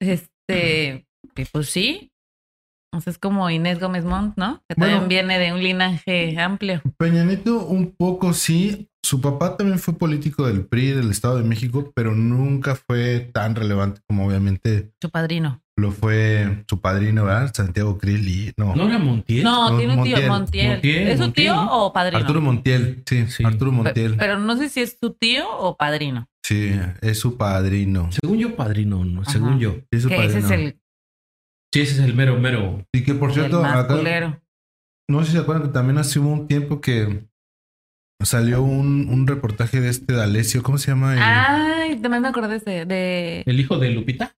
[0.00, 1.06] Este,
[1.52, 2.10] pues sí.
[2.96, 4.62] Entonces es como Inés Gómez Montt, ¿no?
[4.68, 4.98] Que Bueno.
[5.00, 6.80] también viene de un linaje amplio.
[6.98, 8.88] Peña Nieto, un poco sí.
[9.04, 13.54] Su papá también fue político del PRI del Estado de México, pero nunca fue tan
[13.54, 15.60] relevante como obviamente Su padrino.
[15.76, 17.52] lo fue su padrino, ¿verdad?
[17.54, 18.74] Santiago Krill y no.
[18.74, 19.44] ¿No era Montiel?
[19.44, 20.28] No, no, tiene un tío, Montiel.
[20.30, 20.70] Montiel.
[20.72, 21.84] Montiel, ¿Es su Montiel, tío ¿no?
[21.86, 22.18] o padrino?
[22.18, 23.44] Arturo Montiel, sí, Sí.
[23.44, 24.16] Arturo Montiel.
[24.16, 26.26] Pero no sé si es su tío o padrino.
[26.42, 28.08] sí, es su padrino.
[28.10, 29.20] Según yo, padrino, ¿no?
[29.22, 29.30] Ajá.
[29.32, 29.76] Según yo.
[29.92, 30.46] Es su Que ese padrino.
[30.46, 30.80] es el,
[31.76, 32.86] Sí, ese es el mero, mero.
[32.94, 33.94] Y que por cierto, acá,
[35.08, 37.26] no sé si se acuerdan que también hace un tiempo que
[38.22, 41.12] salió un, un reportaje de este D'Alessio, ¿cómo se llama?
[41.14, 43.42] El- Ay, también me acordé de ese, de...
[43.44, 44.34] El hijo de Lupita.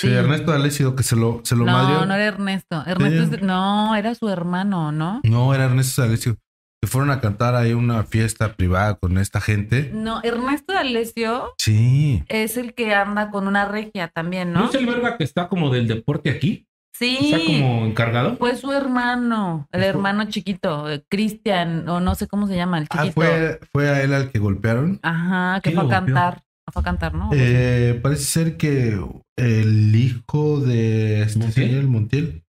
[0.00, 0.12] sí, sí.
[0.14, 2.06] Ernesto D'Alessio que se lo, se lo No, madrió.
[2.06, 2.84] no era Ernesto.
[2.86, 3.34] Ernesto Sí.
[3.34, 5.20] es- no, era su hermano, ¿no?
[5.24, 6.36] No, era Ernesto D'Alessio.
[6.80, 9.90] Que fueron a cantar ahí una fiesta privada con esta gente.
[9.92, 12.22] No, Ernesto D'Alessio Sí.
[12.28, 14.68] es el que anda con una regia también, ¿No, ¿no?
[14.68, 16.65] es el verga que está como del deporte aquí?
[16.98, 17.18] Sí.
[17.32, 18.36] Está como encargado.
[18.38, 22.78] Fue su hermano, el Fue- hermano chiquito, eh, Cristian, o no sé cómo se llama,
[22.78, 23.12] el Ah, chiquito.
[23.14, 24.98] fue, fue a él al que golpearon.
[25.02, 26.14] Ajá, que ¿Quién fue a lo golpeó?
[26.14, 26.42] cantar.
[26.72, 27.30] Fue a cantar, ¿no?
[27.32, 28.98] Eh, parece ser que
[29.36, 31.68] el hijo de este ¿Montiel?
[31.68, 32.42] señor Montiel,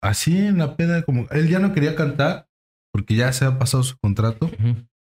[0.00, 2.46] así en la peda, como él ya no quería cantar
[2.92, 4.50] porque ya se ha pasado su contrato,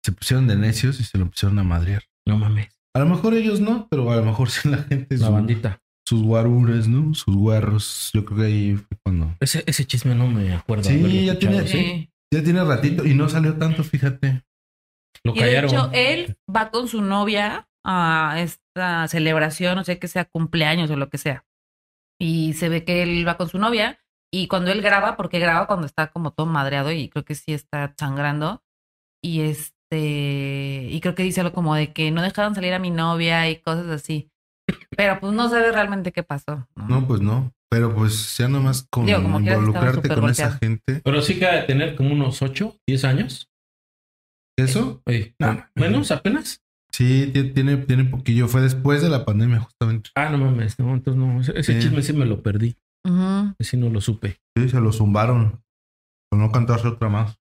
[0.05, 2.03] se pusieron de necios y se lo pusieron a madrear.
[2.27, 2.67] No mames.
[2.95, 5.79] A lo mejor ellos no, pero a lo mejor sí la gente, La su- bandita.
[6.05, 7.13] Sus guarures, ¿no?
[7.13, 8.09] Sus guarros.
[8.13, 9.35] Yo creo que ahí fue cuando.
[9.39, 10.83] Ese, ese chisme no me acuerdo.
[10.83, 12.09] Sí, ya tiene- ¿sí?
[12.33, 14.43] Ya tiene ratito y no salió tanto, fíjate.
[15.23, 15.69] Lo Y de callaron.
[15.69, 20.95] hecho, él va con su novia a esta celebración, no sé que sea cumpleaños o
[20.95, 21.45] lo que sea.
[22.19, 23.99] Y se ve que él va con su novia
[24.33, 27.53] y cuando él graba, porque graba cuando está como todo madreado y creo que sí
[27.53, 28.63] está sangrando.
[29.23, 32.89] Y este, y creo que dice algo como de que no dejaron salir a mi
[32.89, 34.31] novia y cosas así.
[34.95, 36.67] Pero pues no sabe realmente qué pasó.
[36.75, 36.87] ¿no?
[36.87, 37.51] No, pues no.
[37.69, 41.01] Pero pues ya nomás con Digo, como involucrarte con esa gente.
[41.03, 43.49] Pero sí que ha de tener como unos 8, 10 años.
[44.57, 45.01] ¿Eso?
[45.39, 45.65] No.
[45.75, 46.61] menos apenas.
[46.91, 48.47] Sí, ti- tiene, tiene poquillo.
[48.47, 50.11] Fue después de la pandemia, justamente.
[50.15, 50.77] Ah, no mames.
[50.77, 51.41] No, entonces no.
[51.41, 51.79] Ese, ese Sí.
[51.87, 52.77] chisme sí me lo perdí.
[53.57, 54.37] Ese sí no lo supe.
[54.55, 55.63] Sí, se lo zumbaron.
[56.29, 57.35] Por no cantarse otra más.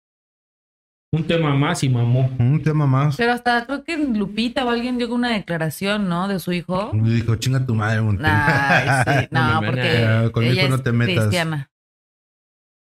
[1.14, 2.30] Un tema más y mamó.
[2.38, 3.16] Un tema más.
[3.16, 6.26] Pero hasta creo que Lupita o alguien dio una declaración, ¿no?
[6.26, 6.90] De su hijo.
[6.94, 8.30] Y dijo, chinga tu madre, Montiel.
[8.32, 8.88] Ay,
[9.24, 9.28] sí.
[9.30, 11.24] No, No, no, porque no, con mi ella hijo no te metas.
[11.24, 11.70] cristiana.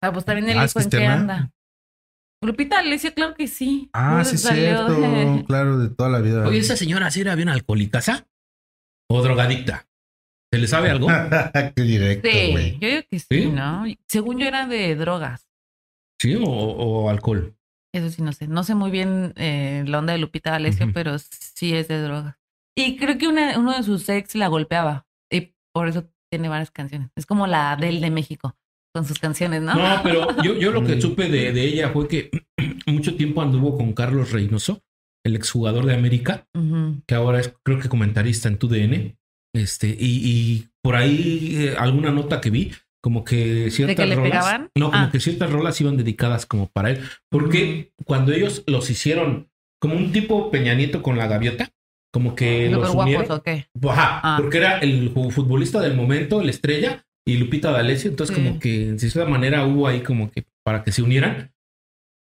[0.02, 1.50] Ah, pues también el Ah, hijo ¿es en qué anda.
[2.42, 3.90] Lupita le decía, claro que sí.
[3.92, 4.94] Ah, No sí, cierto.
[5.00, 6.46] de- Claro, de toda la vida.
[6.48, 8.00] Oye, ¿esa señora sí era bien alcohólica
[9.10, 9.86] o drogadicta?
[10.50, 11.06] ¿Se le sabe algo?
[11.76, 12.78] Qué directo, Sí, güey.
[12.80, 13.46] yo digo que sí, ¿Sí?
[13.50, 13.84] ¿no?
[14.08, 15.46] Según yo era de drogas.
[16.20, 16.34] ¿Sí?
[16.36, 17.54] ¿O, o alcohol?
[17.94, 18.46] Eso sí, no sé.
[18.48, 20.94] No sé muy bien eh, la onda de Lupita D'Alessio, Ujú.
[20.94, 22.36] pero sí es de drogas.
[22.76, 25.06] Y creo que una, uno de sus ex la golpeaba.
[25.30, 27.10] Y por eso tiene varias canciones.
[27.16, 28.56] Es como la del de México,
[28.94, 29.74] con sus canciones, ¿no?
[29.74, 32.30] No, pero yo, yo lo que supe de, de ella fue que
[32.86, 34.82] mucho tiempo anduvo con Carlos Reynoso,
[35.24, 37.02] el exjugador de América, Ujú.
[37.06, 39.18] que ahora es creo que comentarista en TUDN.
[39.54, 44.14] Este, y, y por ahí eh, alguna nota que vi, como que ciertas que le
[44.14, 44.30] rolas.
[44.30, 44.70] pegaban?
[44.76, 45.10] No, como Ah.
[45.10, 47.00] que ciertas rolas iban dedicadas como para él.
[47.30, 49.48] Porque cuando ellos los hicieron
[49.80, 51.70] como un tipo Peña Nieto con la gaviota,
[52.12, 53.30] como que ¿Súper los guapos unieron.
[53.32, 53.66] o qué?
[53.88, 54.36] Ajá, Ah.
[54.40, 58.10] porque era el futbolista del momento, la estrella, y Lupita D'Alessio.
[58.10, 58.42] Entonces, Sí.
[58.42, 61.52] como que de cierta manera hubo ahí como que para que se unieran.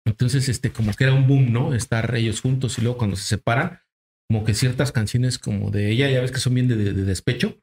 [0.06, 1.74] Entonces, este, como que era un boom, ¿no?
[1.74, 3.80] Estar ellos juntos y luego cuando se separan,
[4.30, 7.04] como que ciertas canciones como de ella, ya ves que son bien de, de- de
[7.06, 7.58] despecho,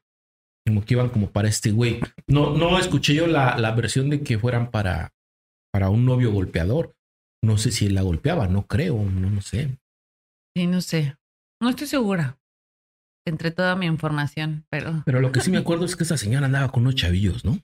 [0.65, 1.99] como que iban como para este güey.
[2.27, 5.11] No, no escuché yo la, la versión de que fueran para,
[5.73, 6.93] para un novio golpeador.
[7.43, 9.77] No sé si él la golpeaba, no creo, no, no sé.
[10.55, 11.15] Sí, no sé.
[11.61, 12.37] No estoy segura.
[13.27, 15.03] Entre toda mi información, pero.
[15.05, 17.59] Pero lo que sí me acuerdo es que esa señora andaba con unos chavillos, ¿no?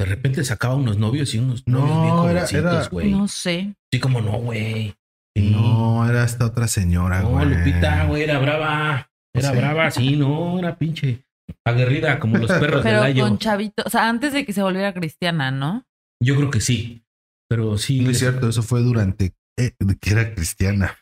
[0.00, 3.10] De repente sacaba unos novios y unos No, novios bien era- jovencitos, era- güey.
[3.10, 3.74] No sé.
[3.92, 4.94] Sí, como no, güey.
[5.36, 5.50] Sí.
[5.50, 7.46] No, era esta otra señora, No, güey.
[7.46, 9.10] Lupita, güey, era brava.
[9.34, 9.56] Era ¿Sí?
[9.56, 11.24] brava, sí, no, era pinche
[11.66, 13.24] aguerrida como los perros del Pero ayo.
[13.24, 15.86] con Chavito, o sea, antes de que se volviera cristiana, ¿no?
[16.22, 17.04] Yo creo que sí.
[17.48, 18.00] Pero sí.
[18.00, 20.96] No es cierto, eso fue durante eh, que era cristiana.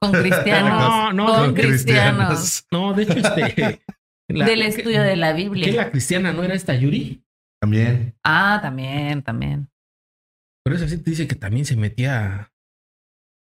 [0.00, 0.82] Con cristianos.
[1.12, 2.66] No, no, con no, cristianos.
[2.70, 3.82] No, de hecho, este.
[4.28, 5.72] la- Del estudio de la ¿Qué Biblia.
[5.74, 7.24] la cristiana no era esta Yuri?
[7.60, 8.14] También.
[8.24, 9.68] Ah, también, también.
[10.64, 12.52] Pero esa sí te dice que también se metía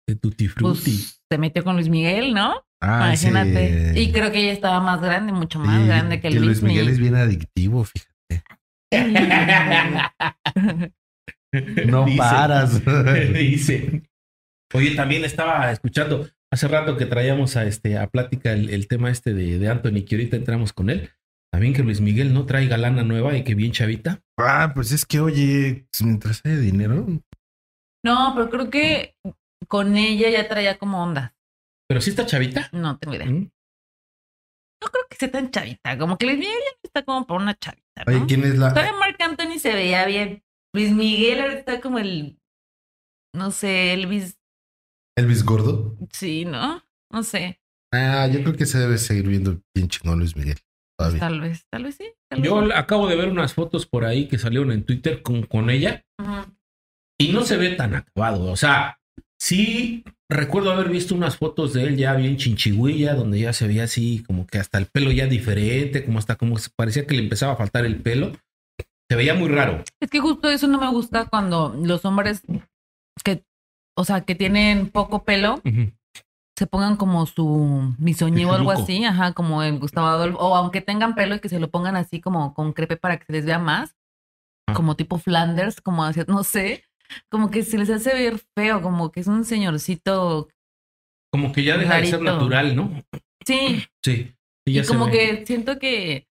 [0.07, 0.91] de tutti frutti.
[0.91, 2.65] Pues se metió con Luis Miguel, ¿no?
[2.81, 3.93] Ah, Imagínate.
[3.93, 3.99] sí.
[3.99, 6.87] Y creo que ella estaba más grande, mucho más Sí, grande que el Luis Miguel
[6.89, 8.43] es bien adictivo, fíjate.
[11.87, 12.17] No Dice.
[12.17, 12.81] paras.
[13.33, 14.03] Dice.
[14.73, 19.09] Oye, también estaba escuchando hace rato que traíamos a este a plática el, el tema
[19.09, 21.09] este de, de Anthony, que ahorita entramos con él.
[21.51, 24.21] También que Luis Miguel no trae galana nueva y que bien chavita.
[24.37, 27.07] Ah, pues es que, oye, pues, mientras haya dinero.
[28.05, 29.15] No, pero creo que
[29.67, 31.33] con ella ya traía como onda.
[31.89, 32.69] Pero sí está chavita.
[32.71, 33.25] No tengo idea.
[33.25, 33.49] ¿Mm?
[34.81, 35.97] No creo que sea tan chavita.
[35.97, 38.15] Como que Luis Miguel está como para una chavita, ¿no?
[38.15, 38.69] Oye, ¿quién es la?
[38.69, 40.43] Todavía Marc Anthony se veía bien.
[40.73, 42.39] Luis Miguel ahora está como el.
[43.35, 44.39] No sé, Elvis.
[45.17, 45.97] Elvis Gordo.
[46.11, 46.83] Sí, ¿no?
[47.11, 47.59] No sé.
[47.91, 50.59] Ah, yo creo que se debe seguir viendo bien chingón Luis Miguel.
[50.97, 51.19] Todavía.
[51.19, 52.13] Tal vez, tal vez sí.
[52.29, 55.43] tal vez Yo acabo de ver unas fotos por ahí que salieron en Twitter con,
[55.43, 56.05] con ella
[57.17, 58.51] y no se ve tan acabado.
[58.51, 59.01] O sea,
[59.41, 63.83] sí recuerdo haber visto unas fotos de él ya bien chinchigüilla, donde ya se veía
[63.85, 67.53] así como que hasta el pelo ya diferente, como hasta como parecía que le empezaba
[67.53, 68.33] a faltar el pelo.
[69.09, 69.83] Se veía muy raro.
[69.99, 72.43] Es que justo eso no me gusta cuando los hombres
[73.23, 73.43] que,
[73.97, 75.61] o sea, que tienen poco pelo,
[76.57, 80.81] se pongan como su misoñé o algo así, ajá, como el Gustavo Adolfo, o aunque
[80.81, 83.45] tengan pelo y que se lo pongan así como con crepe para que se les
[83.45, 83.95] vea más,
[84.67, 84.73] Ah.
[84.75, 86.83] como tipo Flanders, como así, no sé,
[87.29, 90.49] como que se les hace ver feo, como que es un señorcito,
[91.31, 92.91] Como que ya deja de ser natural, ¿no?
[93.45, 94.33] Sí, Sí.
[94.67, 95.11] y, ya se como ve.
[95.11, 96.27] que siento que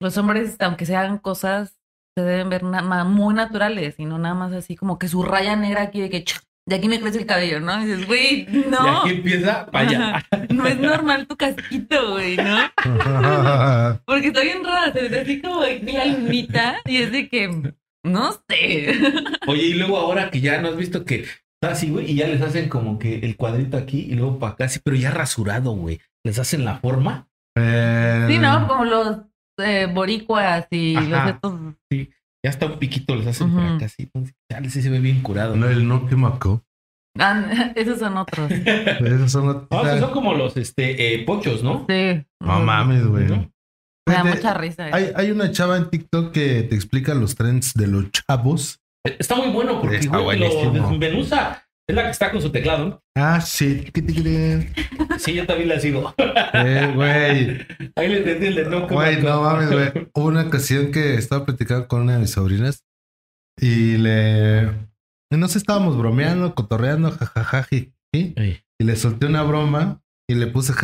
[0.00, 1.78] los hombres, aunque se hagan cosas,
[2.16, 5.54] se deben ver na- muy naturales y no nada más así como que su raya
[5.56, 6.24] negra aquí de que
[6.68, 7.82] de aquí me crece el cabello, ¿no?
[7.82, 10.26] Y dices, güey, Y no, aquí empieza para allá.
[10.50, 12.58] No es normal tu casquito, güey, ¿no?
[14.04, 17.72] Porque está bien rara, se ve así como la lunita y es de que,
[18.04, 18.94] no sé.
[19.46, 21.24] Oye, y luego ahora que ya no has visto que
[21.60, 24.52] está así, güey, y ya les hacen como que el cuadrito aquí y luego para
[24.52, 26.00] acá, sí, pero ya rasurado, güey.
[26.24, 27.28] Les hacen la forma.
[27.56, 28.66] Eh, Sí, ¿no?
[28.68, 29.18] Como los
[29.60, 31.08] eh, boricuas y Ajá.
[31.26, 31.54] los estos.
[32.44, 33.74] Ya hasta un piquito les hacen por Ujú.
[33.74, 34.02] acá, así.
[34.04, 35.56] Entonces, chale, sí se ve bien curado.
[35.56, 36.62] No, el no que macó.
[37.18, 37.42] Ah,
[37.74, 38.50] esos son otros.
[38.52, 41.84] Esos son los- No, esos son como los este, eh, pochos, ¿no?
[41.88, 42.24] Sí.
[42.40, 43.26] No mames, güey.
[43.26, 43.50] ¿No?
[44.08, 44.88] Me da mucha risa.
[44.92, 48.80] Hay, hay una chava en TikTok que te explica los trends de los chavos.
[49.04, 51.62] Está muy bueno porque Está güey, lo desmenuza.
[51.88, 53.02] Es la que está con su teclado, ¿no?
[53.16, 53.90] Ah, sí.
[55.18, 56.14] Sí, yo también la sigo.
[56.18, 57.66] Eh, güey.
[57.96, 58.86] Ahí le entendí el de no.
[58.86, 60.08] Güey, no mames, güey.
[60.14, 62.84] Hubo una ocasión que estaba platicando con una de mis sobrinas
[63.58, 64.66] y le.
[65.30, 68.62] No sé, estábamos bromeando, cotorreando, jajaja, ji, ji, Ey.
[68.78, 70.74] y le solté una broma y le puse.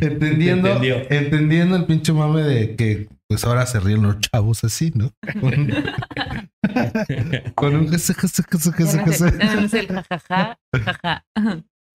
[0.00, 0.80] Entendiendo,
[1.10, 5.12] entendiendo el pinche mame de que pues ahora se ríen los chavos así, ¿no?
[5.40, 5.72] Con,
[7.54, 7.94] con un.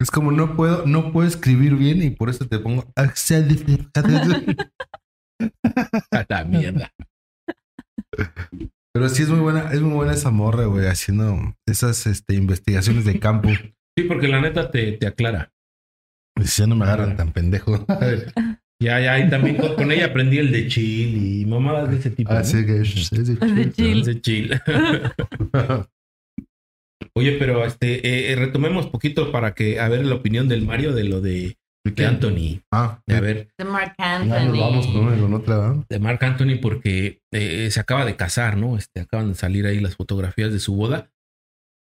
[0.01, 2.85] Es como no puedo, no puedo escribir bien y por eso te pongo.
[6.11, 6.91] A la mierda.
[8.93, 13.05] Pero sí es muy buena, es muy buena esa morra, güey, haciendo esas este, investigaciones
[13.05, 13.49] de campo.
[13.97, 15.51] Sí, porque la neta te, te aclara.
[16.45, 17.85] Si ya no me agarran tan pendejo.
[18.81, 22.11] Ya, ya, y también con, con ella aprendí el de chill y mamadas de ese
[22.11, 22.31] tipo.
[22.31, 22.39] ¿no?
[22.39, 23.97] Así que es de De chill.
[23.97, 24.61] El de chill.
[27.13, 30.93] Oye, pero este, eh, eh, retomemos poquito para que, a ver la opinión del Mario
[30.93, 32.61] de lo de, de Anthony.
[32.71, 34.59] Ah, A ver, De Mark ya nos Anthony.
[34.59, 35.55] vamos con, con otra.
[35.57, 35.85] ¿no?
[35.89, 38.77] de Mark Anthony porque eh, se acaba de casar, ¿no?
[38.77, 41.09] Este, acaban de salir ahí las fotografías de su boda,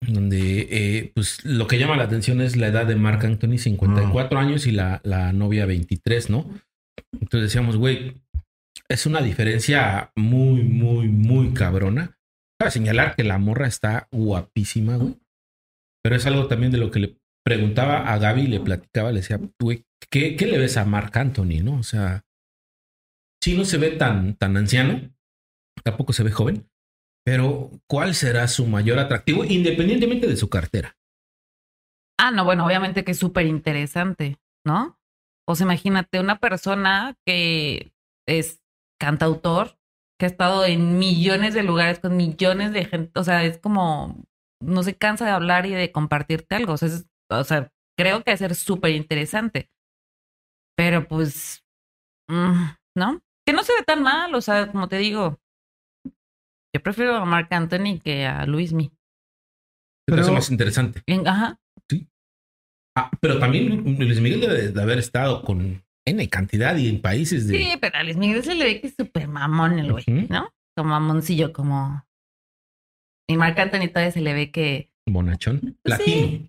[0.00, 4.38] donde eh, pues lo que llama la atención es la edad de Mark Anthony, 54
[4.38, 6.48] años y la, la novia 23, ¿no?
[7.12, 8.14] Entonces decíamos, güey,
[8.88, 12.18] es una diferencia muy, muy, muy cabrona.
[12.58, 15.16] Para señalar que la morra está guapísima, güey.
[16.02, 19.40] Pero es algo también de lo que le preguntaba a Gaby, le platicaba, le decía,
[19.61, 21.78] güey, ¿qué, ¿qué le ves a Mark Anthony, no?
[21.78, 22.24] O sea,
[23.42, 25.00] sí no se ve tan, tan anciano,
[25.84, 26.68] tampoco se ve joven,
[27.30, 30.96] pero ¿cuál será su mayor atractivo independientemente de su cartera?
[32.18, 34.98] Ah, no, bueno, obviamente que es súper interesante, ¿no?
[35.46, 37.92] O sea, imagínate una persona que
[38.26, 38.62] es
[38.98, 39.76] cantautor,
[40.18, 44.24] que ha estado en millones de lugares con millones de gente, o sea, es como,
[44.60, 48.22] no se cansa de hablar y de compartirte algo, o sea, es- o sea creo
[48.24, 49.68] que va a ser súper interesante.
[50.76, 51.62] Pero pues,
[52.28, 52.64] mm,
[52.96, 53.20] ¿no?
[53.46, 55.38] Que no se ve tan mal, o sea, como te digo,
[56.74, 58.88] yo prefiero a Marc Anthony que a Luismi.
[58.88, 61.02] ¿Qué te hace Pero- más interesante?
[61.26, 61.59] Ajá.
[62.96, 67.46] Ah, pero también Luis Miguel debe de haber estado con N cantidad y en países
[67.46, 67.57] de...
[67.59, 70.04] Sí, pero a Luis Miguel se le ve que es súper mamón el güey.
[70.28, 70.52] ¿no?
[70.76, 72.04] Como mamoncillo, como...
[73.28, 75.61] Y Marc Anthony todavía se le ve que Bonachón.
[75.83, 76.48] Pues Latino.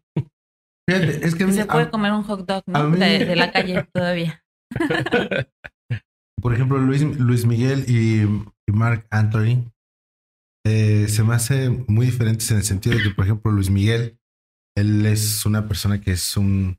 [0.90, 2.90] Fíjate, es que mí- se puede a- comer un hot dog, ¿no?
[2.90, 4.44] mí- De, de la calle todavía.
[6.42, 9.70] por ejemplo, Luis, Luis Miguel y, y Mark Anthony
[10.70, 14.20] eh, se me hace muy diferentes en el sentido de que, por ejemplo, Luis Miguel,
[14.78, 16.78] él es una persona que es un,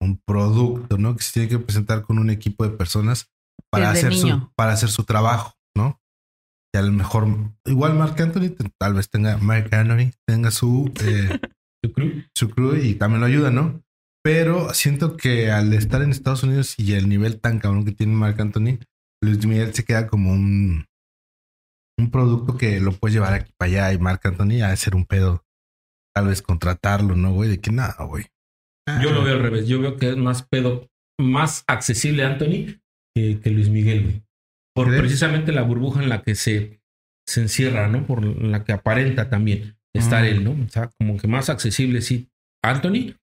[0.00, 1.16] un producto, ¿no?
[1.16, 3.30] Que se tiene que presentar con un equipo de personas
[3.70, 6.00] para, Desde hacer su, para hacer su trabajo, ¿no?
[6.74, 7.26] Y a lo mejor,
[7.64, 11.40] igual Mark Anthony, tal vez tenga, Mark Anthony tenga su, eh,
[12.36, 13.82] su crew y también lo ayuda, ¿no?
[14.22, 18.14] Pero siento que al estar en Estados Unidos y el nivel tan cabrón que tiene
[18.14, 18.78] Marc Anthony,
[19.22, 20.86] Luis Miguel se queda como un,
[21.98, 25.04] un producto que lo puedes llevar aquí para allá y Marc Anthony a ser un
[25.06, 25.44] pedo.
[26.14, 27.50] Tal vez contratarlo, ¿no, güey?
[27.50, 28.26] De que nada, güey.
[28.88, 29.66] Ah, Yo lo veo al revés.
[29.66, 30.88] Yo veo que es más pedo,
[31.20, 32.78] más accesible Anthony
[33.16, 34.22] que, que Luis Miguel, güey.
[34.74, 35.00] Por ¿Crees?
[35.00, 36.80] precisamente la burbuja en la que se,
[37.28, 38.06] se encierra, ¿no?
[38.06, 40.26] Por la que aparenta también estar Mm.
[40.26, 40.50] él, ¿no?
[40.64, 42.28] O sea, como que más accesible, sí,
[42.62, 43.14] Anthony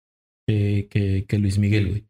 [0.48, 2.06] que, que, que Luis Miguel, güey.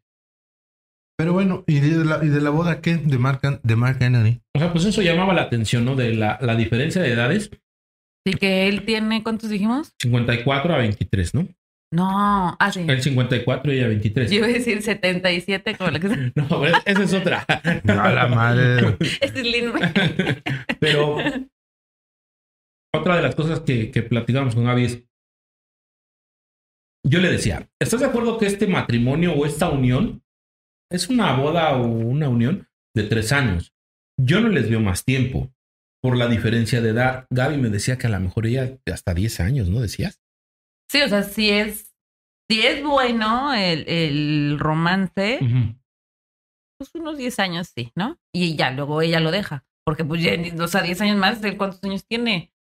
[1.18, 2.96] Pero bueno, ¿y de la, y de la boda qué?
[2.96, 4.40] De Marc, An- de Marc Anthony.
[4.56, 5.94] O sea, pues eso llamaba la atención, ¿no?
[5.94, 7.50] De la, la diferencia de edades,
[8.24, 9.94] Así que él tiene, ¿cuántos dijimos?
[10.00, 11.48] 54 a 23, ¿no?
[11.92, 12.84] No, ah, sí.
[12.86, 14.30] El 54 y ella 23.
[14.30, 16.16] Yo iba a decir 77 como la que se...
[16.36, 17.40] No, pero esa es otra.
[17.48, 18.96] A la madre.
[19.20, 19.72] Este es Lin
[20.80, 21.16] Pero
[22.94, 25.02] otra de las cosas que, que platicamos con Gaby es
[27.04, 30.21] yo le decía, ¿estás de acuerdo que este matrimonio o esta unión
[30.92, 33.74] es una boda o una unión de tres años?
[34.18, 35.52] Yo no les veo más tiempo
[36.02, 37.26] por la diferencia de edad.
[37.30, 40.20] Gaby me decía que a lo mejor ella hasta 10 años, ¿no decías?
[40.90, 41.94] Sí, o sea, si es,
[42.50, 45.38] si es bueno el, el romance,
[46.78, 48.18] pues unos 10 años sí, ¿no?
[48.34, 49.64] Y ya, luego ella lo deja.
[49.84, 52.52] Porque pues ya, o sea, 10 años más, ¿él ¿cuántos años tiene?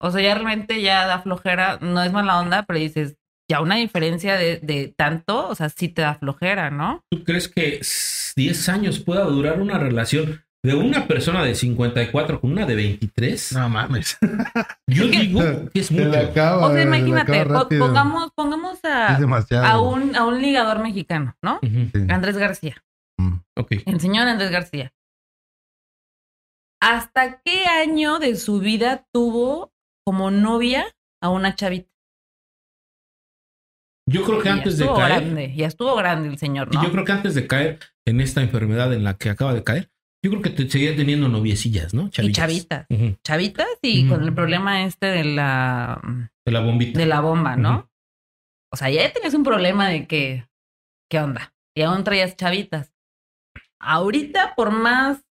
[0.00, 3.16] O sea, ya realmente ya da flojera, no es mala onda, pero dices,
[3.50, 7.02] ya una diferencia de, de tanto, o sea, sí te da flojera, ¿no?
[7.10, 12.40] ¿Tú crees que s- 10 años pueda durar una relación de una persona de 54
[12.40, 13.52] con una de 23?
[13.52, 14.16] No mames.
[14.86, 15.40] Yo digo
[15.72, 16.18] que es mucho.
[16.18, 17.32] acaba, O sea, imagínate,
[17.78, 18.30] pongamos,
[19.70, 21.60] a, un, a un ligador mexicano, ¿no?
[21.62, 21.90] Sí.
[22.08, 22.82] Andrés García.
[23.18, 23.34] Mm.
[23.56, 23.72] Ok.
[23.84, 24.90] El señor Andrés García.
[26.80, 29.72] ¿Hasta qué año de su vida tuvo
[30.04, 30.86] como novia
[31.22, 31.88] a una chavita?
[34.06, 36.82] Yo creo que antes de caer, grande, ya estuvo grande el señor, ¿no?
[36.82, 39.90] yo creo que antes de caer en esta enfermedad en la que acaba de caer,
[40.22, 42.10] yo creo que te seguía teniendo noviecillas, ¿no?
[42.16, 42.86] y chavitas.
[43.22, 46.00] Chavitas y con el problema este de la
[46.46, 46.98] De la bombita.
[46.98, 47.90] de la bomba, ¿no?
[48.72, 50.46] O sea, ya tenías un problema de que,
[51.10, 51.54] ¿qué onda?
[51.76, 52.92] Y aún traías chavitas.
[53.80, 55.22] Ahorita, por más,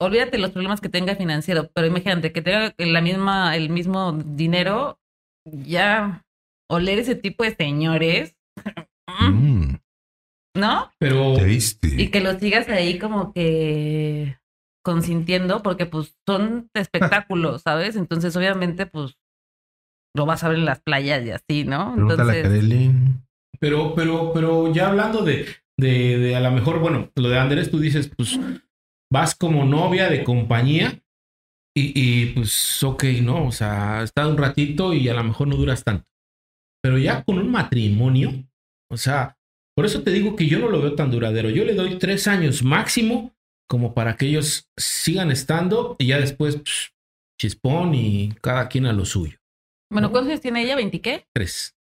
[0.00, 4.98] olvídate los problemas que tenga financiero, pero imagínate que tenga la misma, el mismo dinero,
[5.44, 6.24] ya
[6.72, 8.36] oler ese tipo de señores,
[9.20, 9.74] Mm.
[10.56, 10.90] ¿no?
[10.98, 12.10] Pero Y Tasty.
[12.10, 14.38] que los sigas ahí como que
[14.84, 17.96] consintiendo, porque pues son espectáculos, ¿sabes?
[17.96, 19.16] Entonces, obviamente, pues
[20.16, 21.94] lo vas a ver en las playas y así, ¿no?
[21.94, 22.90] Pregúntale Entonces.
[23.60, 25.46] Pero, pero, pero ya hablando de,
[25.78, 28.38] de, de a lo mejor, bueno, lo de Andrés, tú dices, pues
[29.10, 31.00] vas como novia de compañía
[31.76, 33.46] y, y pues, ok, ¿no?
[33.46, 36.04] O sea, está un ratito y a lo mejor no duras tanto.
[36.82, 38.44] Pero ya con un matrimonio,
[38.90, 39.38] o sea,
[39.76, 41.48] por eso te digo que yo no lo veo tan duradero.
[41.48, 43.32] Yo le doy tres años máximo
[43.68, 46.90] como para que ellos sigan estando y ya después, psh,
[47.40, 49.38] chispón y cada quien a lo suyo.
[49.90, 50.12] bueno, ¿no?
[50.12, 50.76] ¿cuántos años tiene ella?
[50.76, 51.26] ¿20 qué?
[51.32, 51.74] Tres.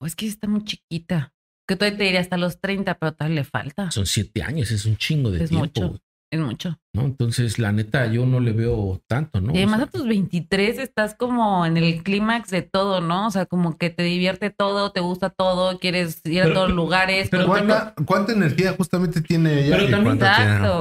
[0.00, 1.32] O es que está muy chiquita.
[1.68, 3.90] Que todavía te diría hasta los 30, pero tal le falta.
[3.92, 5.80] Son siete años, es un chingo de Es tiempo.
[5.80, 6.02] mucho.
[6.32, 6.78] Es mucho.
[6.92, 7.02] ¿no?
[7.02, 9.52] Entonces, la neta, yo no le veo tanto, ¿no?
[9.52, 13.26] y además O a tus 23 estás como en el clímax de todo, ¿no?
[13.26, 16.70] O sea, como que te divierte todo, te gusta todo, quieres ir a Pero- todos
[16.70, 17.28] lugares.
[17.30, 19.76] pero pero- ¿Cuánta, cuánta energía justamente tiene ella?
[19.76, 20.18] Pero y también-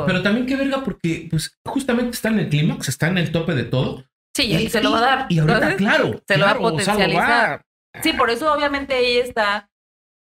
[0.06, 3.56] pero también qué verga, porque pues justamente está en el clímax, está en el tope
[3.56, 4.06] de todo.
[4.36, 5.26] sí, y se lo va a dar.
[5.30, 6.22] Y ahorita, Entonces, claro.
[6.28, 7.62] se lo va a claro, o sea, lo va potencializar.
[8.04, 9.70] Sí, por eso obviamente ella está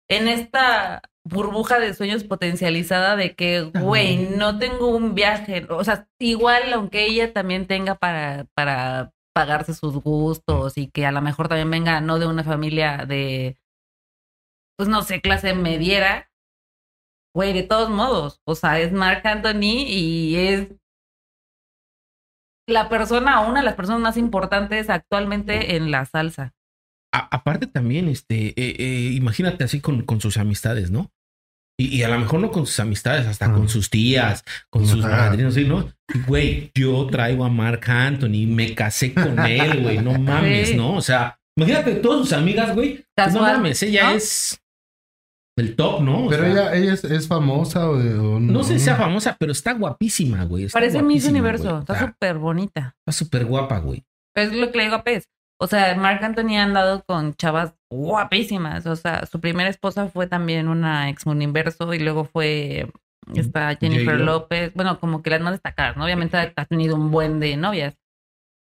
[0.09, 5.65] en esta burbuja de sueños potencializada de que, güey, no tengo un viaje.
[5.69, 11.11] O sea, igual aunque ella también tenga para, para pagarse sus gustos y que a
[11.11, 13.57] lo mejor también venga no de una familia de,
[14.77, 16.29] pues no sé, clase mediera,
[17.35, 18.41] güey, de todos modos.
[18.45, 20.69] O sea, es Mark Anthony y es
[22.67, 26.53] la persona, una de las personas más importantes actualmente en la salsa.
[27.13, 31.11] A- aparte también, este, eh, eh, imagínate así con, con sus amistades, ¿no?
[31.79, 35.03] Y, y a lo mejor no con sus amistades, hasta con sus tías, con sus
[35.03, 35.29] Ajá.
[35.29, 35.91] madrinos, ¿sí, ¿no?
[36.27, 40.75] Güey, yo traigo a Mark Anthony, me casé con él, güey, no mames, Sí.
[40.75, 40.93] ¿no?
[40.95, 43.03] O sea, imagínate todas sus amigas, güey.
[43.15, 44.15] pues, no mames, ella ¿no?
[44.15, 44.61] es
[45.57, 46.25] el top, ¿no?
[46.25, 49.35] O Pero sea, ella, ella es, es famosa o, o No sé si sea famosa,
[49.39, 50.65] pero está guapísima, güey.
[50.65, 51.79] está Parece Miss Universo, güey.
[51.81, 52.95] está Está súper bonita.
[53.05, 54.03] está súper guapa, güey.
[54.35, 55.25] Es lo que le digo a Pez.
[55.61, 58.87] O sea, Marc Anthony ha andado con chavas guapísimas.
[58.87, 62.91] O sea, su primera esposa fue también una ex universo y luego fue
[63.35, 64.25] esta Jennifer J-Lo.
[64.25, 64.73] López.
[64.73, 66.05] Bueno, como que las más destacadas, ¿no?
[66.05, 67.95] Obviamente ha, ha tenido un buen de novias.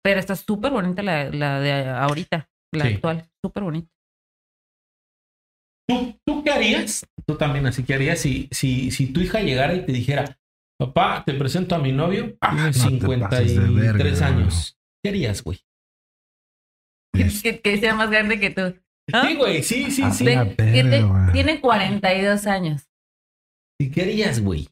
[0.04, 2.94] Pero está súper bonita la, la de ahorita, la Sí.
[2.94, 3.24] actual.
[3.42, 3.88] Súper bonita.
[5.88, 7.06] ¿Tú, ¿Tú qué harías?
[7.26, 10.38] Tú también, así que harías si, si, si tu hija llegara y te dijera,
[10.78, 14.76] papá, te presento a mi novio, Ah, tiene no te pases de 53 verga, años.
[15.02, 15.58] ¿Qué harías, güey?
[17.12, 18.74] Que, que sea más grande que tú.
[19.12, 19.24] ¿Ah?
[19.26, 20.24] Sí, güey, sí, sí, Ah, sí.
[20.24, 22.88] Te- tiene 42 años.
[23.80, 24.68] ¿Y qué harías, güey?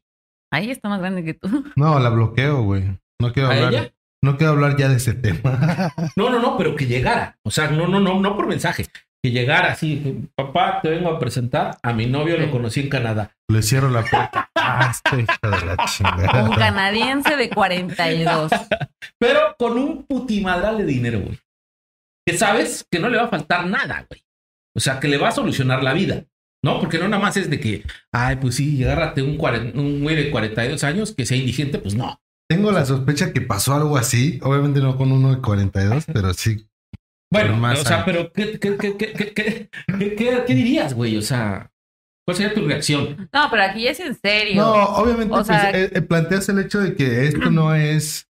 [0.52, 1.64] Ahí está más grande que tú.
[1.76, 2.84] No, la bloqueo, güey.
[3.20, 3.72] No quiero ¿A hablar.
[3.74, 3.92] ella?
[4.22, 5.92] No quiero hablar ya de ese tema.
[6.16, 7.38] No, no, no, pero que llegara.
[7.44, 8.86] O sea, no, no, no, no por mensaje.
[9.22, 13.36] Que llegara así, papá, te vengo a presentar a mi novio, lo conocí en Canadá.
[13.50, 14.46] Le cierro la puerta.
[14.62, 16.56] Ah, esta hija de la Un chingada.
[16.56, 18.52] canadiense de 42.
[19.18, 21.38] Pero con un putimadral de dinero, güey.
[22.26, 24.22] Que sabes que no le va a faltar nada, güey.
[24.76, 26.24] O sea, que le va a solucionar la vida.
[26.62, 26.78] ¿No?
[26.78, 29.38] Porque no nada más es de que, ay, pues sí, agárrate un,
[29.74, 32.20] un güey de 42 años que sea indigente, pues no.
[32.50, 34.38] Tengo la sospecha que pasó algo así.
[34.42, 36.66] Obviamente no con uno de 42, pero sí.
[37.32, 38.04] Bueno, más o sea, años.
[38.04, 41.16] pero ¿qué, qué, qué, qué, qué, qué, qué- qué- qué dirías, güey?
[41.16, 41.70] O sea,
[42.26, 43.30] ¿cuál sería tu reacción?
[43.32, 44.56] No, pero aquí es en serio.
[44.60, 48.28] No, obviamente O pues, sea- eh, eh, planteas el hecho de que esto no es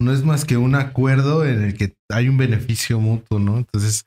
[0.00, 3.56] no es más que un acuerdo en el que hay un beneficio mutuo, ¿no?
[3.58, 4.04] Entonces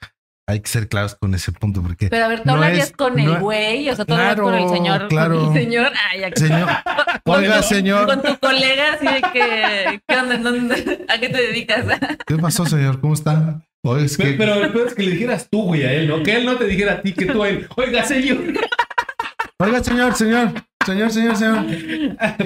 [0.47, 2.95] hay que ser claros con ese punto porque Pero a ver, tú No hablarías es-
[2.95, 5.07] con no- el güey, o sea, tú Claro, con el señor.
[5.07, 5.45] claro.
[5.45, 6.41] Con el señor, ay, aquí.
[6.41, 6.67] señor,
[7.25, 8.05] Con oiga, tu- señor.
[8.07, 10.35] Con tu colega, así de que, ¿qué onda?
[10.35, 11.85] ¿En dónde- ¿A qué te dedicas?
[12.27, 12.99] ¿qué pasó, señor?
[12.99, 13.61] ¿Cómo está?
[13.83, 16.07] Oye, es que Pero, pero el peor es que le dijeras tú, güey, a él,
[16.07, 16.21] ¿no?
[16.23, 17.67] Que él no te dijera a ti, que tú a él.
[17.77, 18.37] Oiga, señor,
[19.59, 20.53] Oiga, señor, señor,
[20.85, 21.65] señor, señor, señor.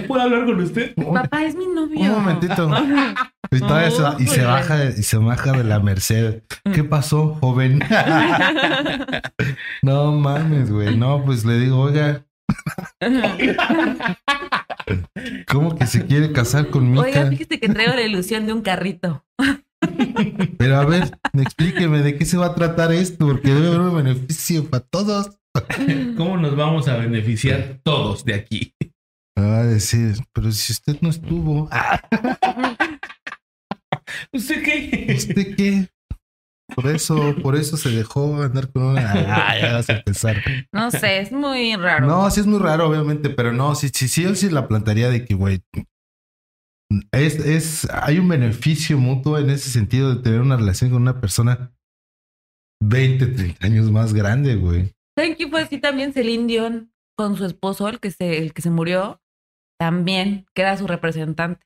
[0.07, 0.93] ¿puedo hablar con usted?
[0.95, 1.99] Papá es mi novio.
[2.01, 2.69] Un momentito.
[3.51, 4.45] Y, todavía se va- y se Uy.
[4.47, 6.41] baja de- y se baja de la Merced.
[6.73, 7.79] ¿Qué pasó, joven?
[9.83, 10.97] no mames, güey.
[10.97, 12.25] No, pues le digo, oiga,
[15.47, 19.25] ¿cómo que se quiere casar con Oiga, fíjate que traigo la ilusión de un carrito.
[20.57, 23.95] Pero a ver, explíqueme de qué se va a tratar esto, porque debe haber un
[23.97, 25.31] beneficio para todos.
[26.17, 28.73] ¿Cómo nos vamos a beneficiar todos de aquí?
[29.35, 31.69] Me va a decir, pero si usted no estuvo,
[34.31, 35.13] ¿Usted qué?
[35.15, 35.89] ¿usted qué?
[36.75, 39.13] Por eso, por eso se dejó andar con una.
[39.27, 40.41] Ah, ya vas a empezar.
[40.71, 42.07] No sé, es muy raro.
[42.07, 45.09] No, sí es muy raro, obviamente, pero no, sí, sí, sí, yo sí la plantearía
[45.09, 45.61] de que, güey,
[47.11, 51.19] es, es, hay un beneficio mutuo en ese sentido de tener una relación con una
[51.19, 51.71] persona
[52.81, 54.93] 20, 30 años más grande, güey.
[55.15, 56.13] ¿Saben quién fue así también?
[56.13, 59.21] Celine Dion con su esposo, el que se, el que se murió,
[59.79, 61.65] también, que era su representante.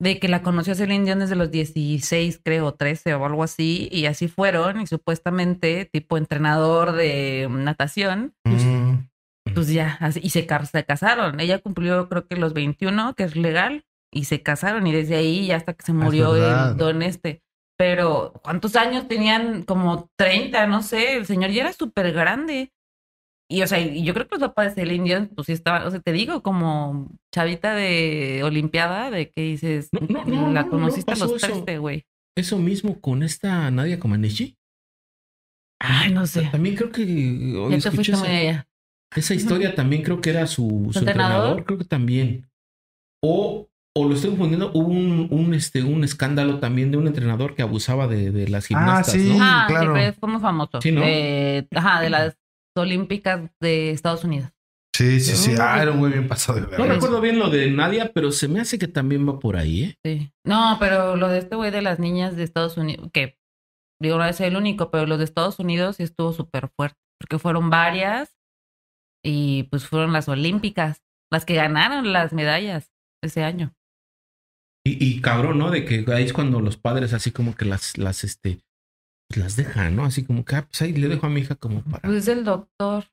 [0.00, 4.06] De que la conoció Celine Dion desde los 16, creo, 13 o algo así, y
[4.06, 10.84] así fueron, y supuestamente, tipo entrenador de natación, Mm, pues ya, así, y se, se
[10.84, 11.38] casaron.
[11.40, 15.46] Ella cumplió, creo que los 21, que es legal, y se casaron, y desde ahí
[15.46, 17.42] ya hasta que se murió el don este.
[17.76, 19.62] Pero, ¿cuántos años tenían?
[19.62, 22.72] Como 30, no sé, el señor ya era súper grande.
[23.52, 25.84] Y, o sea, y yo creo que los papás de Celine Dion, pues sí estaban,
[25.84, 30.60] o sea, te digo, como chavita de Olimpiada, de que dices, No, no, no, la
[30.62, 31.64] no, no conociste a los eso.
[31.64, 32.04] 13, güey.
[32.36, 34.56] Eso mismo con esta Nadia Comaneci.
[35.80, 36.42] Ay, no sé.
[36.52, 38.68] También creo que Ya te muy esa, allá.
[39.16, 41.04] esa historia, también creo que era su, su entrenador?
[41.58, 42.48] entrenador, creo que también.
[43.22, 47.56] O, o lo estoy confundiendo, hubo un, un, este, un escándalo también de un entrenador
[47.56, 49.30] que abusaba de, de las gimnastas, sí.
[49.36, 49.38] ¿no?
[49.40, 49.92] Ah, sí, claro.
[49.94, 50.80] pero fue muy famoso.
[50.80, 51.02] Sí, ¿no?
[51.04, 52.36] Eh, ajá, de las
[52.76, 54.50] Olímpicas de Estados Unidos.
[54.94, 55.52] Sí, sí, sí.
[55.52, 55.62] No.
[55.62, 58.48] Ah, era un güey bien pasado de No recuerdo bien lo de Nadia, pero se
[58.48, 59.94] me hace que también va por ahí, ¿eh?
[60.04, 60.32] Sí.
[60.44, 63.38] No, pero lo de este güey de las niñas de Estados Unidos, que
[64.00, 67.38] digo, no es el único, pero los de Estados Unidos sí estuvo súper fuerte, porque
[67.38, 68.36] fueron varias
[69.24, 72.92] y pues fueron las olímpicas, las que ganaron las medallas
[73.22, 73.74] ese año.
[74.84, 75.70] Y, y cabrón, ¿no?
[75.70, 78.60] De que ahí es cuando los padres así como que las, las, este,
[79.38, 80.04] las dejan, ¿no?
[80.04, 82.08] Así como que, ah, pues ahí le dejo a mi hija como para...
[82.08, 83.04] Pues el doctor.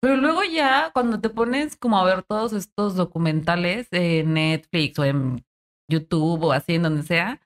[0.00, 5.04] Pero luego ya, cuando te pones como a ver todos estos documentales en Netflix o
[5.04, 5.44] en
[5.90, 7.40] YouTube o así, en donde sea,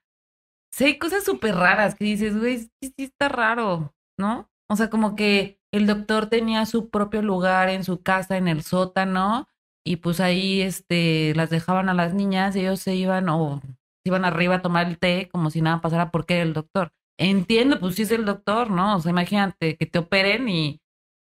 [0.72, 4.50] sí hay cosas súper raras que dices, güey, sí, sí está raro, ¿no?
[4.68, 8.62] O sea, como que el doctor tenía su propio lugar en su casa, en el
[8.62, 9.48] sótano,
[9.84, 14.04] y pues ahí este, las dejaban a las niñas y ellos se iban o se
[14.04, 16.92] iban arriba a tomar el té como si nada pasara porque era el doctor.
[17.18, 18.96] Entiendo, pues sí es el doctor, ¿no?
[18.96, 20.80] O sea, imagínate que te operen y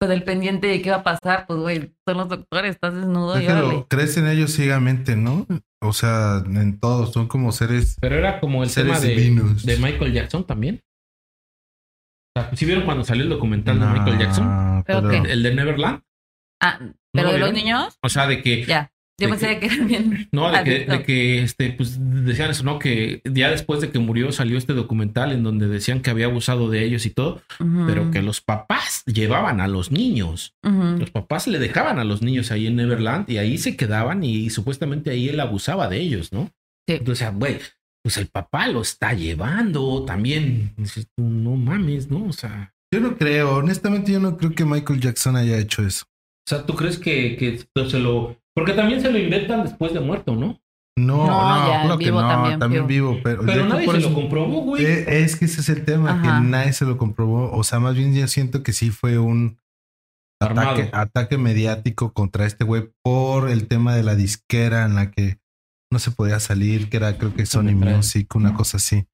[0.00, 3.38] con el pendiente de qué va a pasar, pues güey, son los doctores, estás desnudo
[3.38, 3.86] y Déjalo, órale.
[3.88, 5.46] crees en ellos ciegamente, ¿no?
[5.82, 7.96] O sea, en todos, son como seres.
[8.00, 9.64] Pero era como el Seres tema de, divinos.
[9.64, 10.82] de Michael Jackson también.
[12.36, 14.84] O sea, ¿sí vieron cuando salió el documental de Michael Jackson?
[14.86, 15.10] ¿Pero?
[15.10, 16.02] El de Neverland.
[16.62, 16.78] Ah,
[17.12, 18.92] pero lo de los niños, O sea, de que ya.
[19.20, 20.28] Yo ¿De pensé que bien.
[20.32, 22.78] No, de que, de que este, pues decían eso, ¿no?
[22.78, 26.70] Que ya después de que murió salió este documental en donde decían que había abusado
[26.70, 27.42] de ellos y todo,
[27.86, 30.54] pero que los papás llevaban a los niños.
[30.62, 34.48] Los papás le dejaban a los niños ahí en Neverland y ahí se quedaban y,
[34.48, 36.50] supuestamente ahí él abusaba de ellos, ¿no?
[36.88, 36.94] Sí.
[36.94, 37.58] Entonces, güey,
[38.02, 40.72] pues el papá lo está llevando también.
[40.78, 42.24] Dices No mames, ¿no?
[42.24, 46.04] O sea, Yo no creo, honestamente, yo no creo que Michael Jackson haya hecho eso.
[46.06, 48.38] o sea, ¿tú crees que, que se lo...
[48.61, 50.61] Porque también se lo inventan después de muerto, ¿no?
[50.98, 53.12] No, No, no, ya, claro que vivo no, también, también, vivo.
[53.12, 54.84] vivo, pero, nadie se eso- lo comprobó, güey.
[54.84, 56.22] Eh, es que ese es el tema, Ajá.
[56.42, 57.50] que nadie se lo comprobó.
[57.52, 59.58] O sea, más bien yo siento que sí fue un
[60.42, 60.70] Armado.
[60.70, 65.38] ataque, ataque mediático contra este güey por el tema de la disquera en la que
[65.92, 67.72] no se podía salir, que era creo que Sony.
[67.74, 69.06] Music, una cosa así.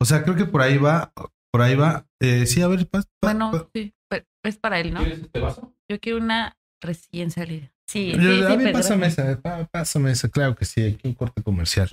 [0.00, 1.12] O sea, creo que por ahí va,
[1.52, 2.06] por ahí va.
[2.20, 5.00] Eh, sí, a ver, pa- pa- Bueno, pa- sí, pero es para él, ¿no?
[5.00, 5.72] ¿Quieres este vaso?
[5.88, 7.71] Yo quiero una recién salida.
[7.88, 11.14] Sí, Yo- sí, a sí, mí pásame esa, pásame esa, claro que sí, aquí un
[11.14, 11.90] corte comercial.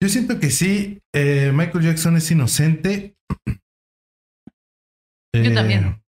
[0.00, 3.16] Yo siento que sí, eh, Michael Jackson es inocente.
[5.34, 6.02] Yo Eh, también.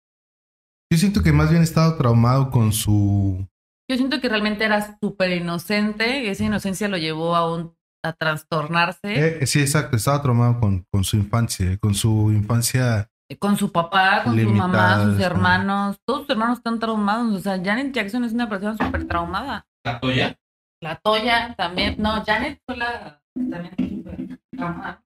[0.91, 3.45] Yo siento que más bien he estado traumado con su...
[3.89, 8.13] Yo siento que realmente era súper inocente y esa inocencia lo llevó a, un, a
[8.13, 13.09] trastornarse Eh, sí, exacto, estaba traumado con, con su infancia, con su infancia...
[13.35, 15.25] con su papá, con su mamá, sus ¿no?
[15.25, 15.97] hermanos.
[16.05, 17.33] Todos sus hermanos están traumados.
[17.35, 19.67] O sea, Janet Jackson es una persona súper traumada.
[19.85, 20.35] ¿La Toya?
[20.81, 21.95] La Toya también.
[21.99, 25.03] No, Janet fue la también súper traumada.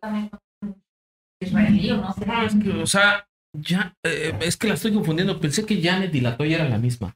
[0.00, 0.30] También
[1.42, 2.26] israelí o no sé.
[2.26, 5.40] No, es que, o sea, ya, eh, es que la estoy confundiendo.
[5.40, 7.14] Pensé que Janet y la Toya eran la misma.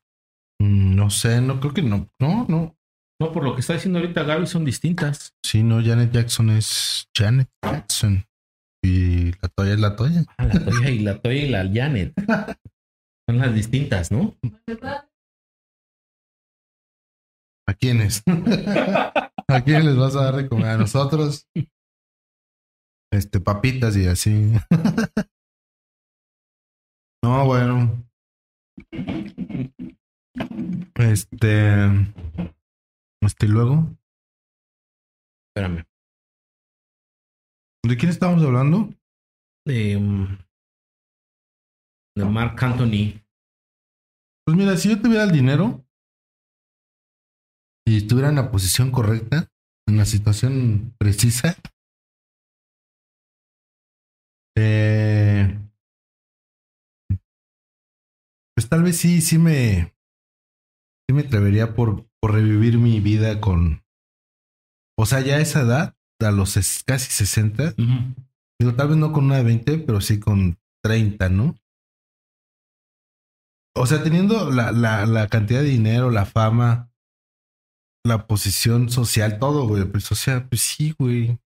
[0.60, 2.08] mm, No sé, no creo que no.
[2.20, 2.76] No, no.
[3.20, 5.34] No, por lo que está diciendo ahorita Gaby, son distintas.
[5.44, 8.24] Sí, no, Janet Jackson es Janet Jackson.
[8.82, 10.24] Y la Toya es la Toya.
[10.36, 12.12] Ah, la Toya y la Toya y la Janet.
[13.28, 14.34] Son las distintas, ¿no?
[17.68, 18.22] ¿A quiénes?
[19.48, 20.70] ¿A quiénes les vas a dar de comer?
[20.70, 21.46] A nosotros.
[23.12, 24.52] Este, papitas y así.
[27.24, 28.04] No, bueno.
[30.96, 31.86] Este.
[33.20, 33.96] Este, y luego.
[35.54, 35.84] Espérame.
[37.84, 38.94] ¿De quién estábamos hablando?
[39.66, 40.38] De, mm,
[42.16, 43.20] de Mark Anthony.
[44.44, 45.84] Pues mira, si yo tuviera el dinero
[47.86, 49.48] y estuviera en la posición correcta,
[49.88, 51.56] en la situación precisa,
[54.56, 55.58] eh,
[58.54, 59.92] pues tal vez sí, sí me,
[61.08, 63.82] sí me atrevería por, por revivir mi vida con,
[64.98, 66.54] o sea, ya a esa edad, a los
[66.86, 68.14] casi 60, Ujú.
[68.60, 71.56] Digo, tal vez no con una de 20, pero sí con 30, ¿no?
[73.76, 76.92] O sea, teniendo la, la, la cantidad de dinero, la fama,
[78.04, 79.84] la posición social, todo, güey.
[79.84, 81.38] Pues, o sea, pues sí, güey.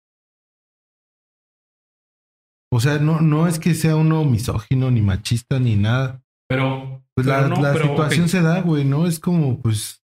[2.73, 6.23] O sea, no, no es que sea uno misógino, ni machista, ni nada.
[6.49, 9.07] Pero, Pues pero la, no, la pero, situación se da, güey, ¿no?
[9.07, 10.05] Es como, pues,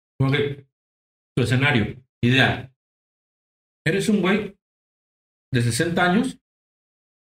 [1.36, 2.73] Tu escenario ideal.
[3.86, 4.56] Eres un güey
[5.52, 6.38] de 60 años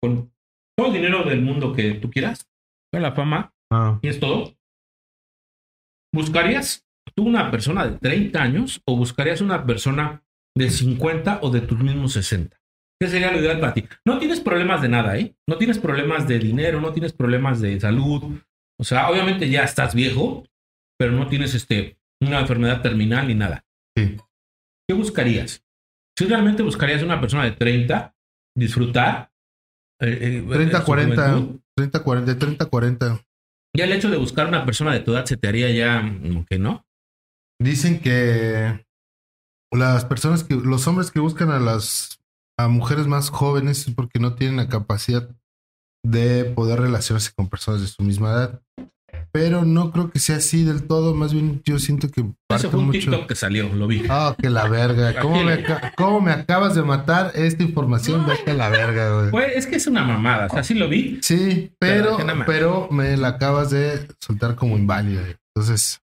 [0.02, 0.34] con
[0.78, 2.50] todo el dinero del mundo que tú quieras,
[2.92, 4.56] toda la fama, ah, tienes todo.
[6.14, 6.86] ¿Buscarías
[7.16, 10.24] tú una persona de 30 años o buscarías una persona
[10.58, 12.60] de 50 o de tus mismos 60?
[13.02, 13.86] ¿Qué sería lo ideal para ti?
[14.06, 15.36] No tienes problemas de nada, ¿eh?
[15.48, 18.42] No tienes problemas de dinero, no tienes problemas de salud.
[18.78, 20.46] O sea, obviamente ya estás viejo,
[20.98, 23.66] pero no tienes este, una enfermedad terminal ni nada.
[23.96, 24.18] sí.
[24.88, 25.64] ¿Qué buscarías?
[26.20, 28.14] Si realmente buscarías una persona de 30,
[28.54, 29.32] disfrutar.
[30.02, 33.26] eh, eh, 30, su 40, juventud, 30, 40, 30, 40.
[33.78, 36.04] Ya el hecho de buscar una persona de tu edad se te haría ya
[36.50, 36.86] que no.
[37.58, 38.86] Dicen que
[39.72, 42.20] las personas que, los hombres que buscan a las
[42.58, 45.34] a mujeres más jóvenes es porque no tienen la capacidad
[46.06, 48.62] de poder relacionarse con personas de su misma edad.
[49.32, 51.14] Pero no creo que sea así del todo.
[51.14, 53.00] Más bien, yo siento que parte fue un mucho.
[53.00, 54.04] TikTok que salió, lo vi.
[54.10, 55.20] Ah, que la verga.
[55.22, 55.64] ¿Cómo me,
[55.96, 58.26] cómo me acabas de matar esta información?
[58.26, 59.32] Vete a la verga, güey.
[59.32, 61.20] Pues es que es una mamada, o sea, sí lo vi.
[61.22, 65.22] Sí, pero, pero me la acabas de soltar como inválida.
[65.56, 66.02] Entonces,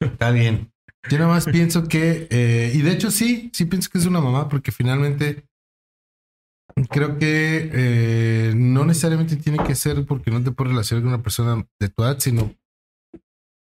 [0.00, 0.72] está bien.
[1.08, 4.20] Yo nada más pienso que, eh, y de hecho sí, sí pienso que es una
[4.20, 5.47] mamá, porque finalmente
[6.84, 11.22] creo que eh, no necesariamente tiene que ser porque no te puedes relacionar con una
[11.22, 12.54] persona de tu edad, sino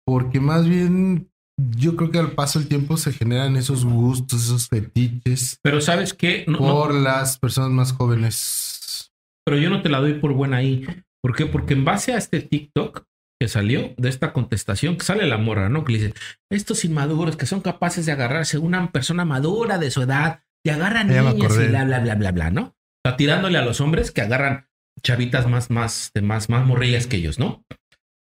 [0.05, 1.31] porque más bien
[1.77, 6.15] yo creo que al paso del tiempo se generan esos gustos, esos fetiches Pero sabes
[6.15, 9.13] qué, no, no, por las personas más jóvenes.
[9.45, 10.87] pero yo no te la doy por buena ahí.
[11.21, 11.47] ¿Por qué?
[11.47, 13.05] Porque en base a este TikTok
[13.41, 15.85] que salió de esta contestación, que sale la morra, ¿no?
[15.85, 16.15] Que le dice,
[16.51, 20.71] estos inmaduros que son capaces de agarrarse a una persona madura de su edad y
[20.71, 22.78] agarran niñas y bla, bla, bla, bla, bla, ¿no?
[23.05, 24.69] Sea, tirándole a los hombres que agarran
[25.03, 27.65] chavitas más, más, de más, más morrillas que ellos, ¿no?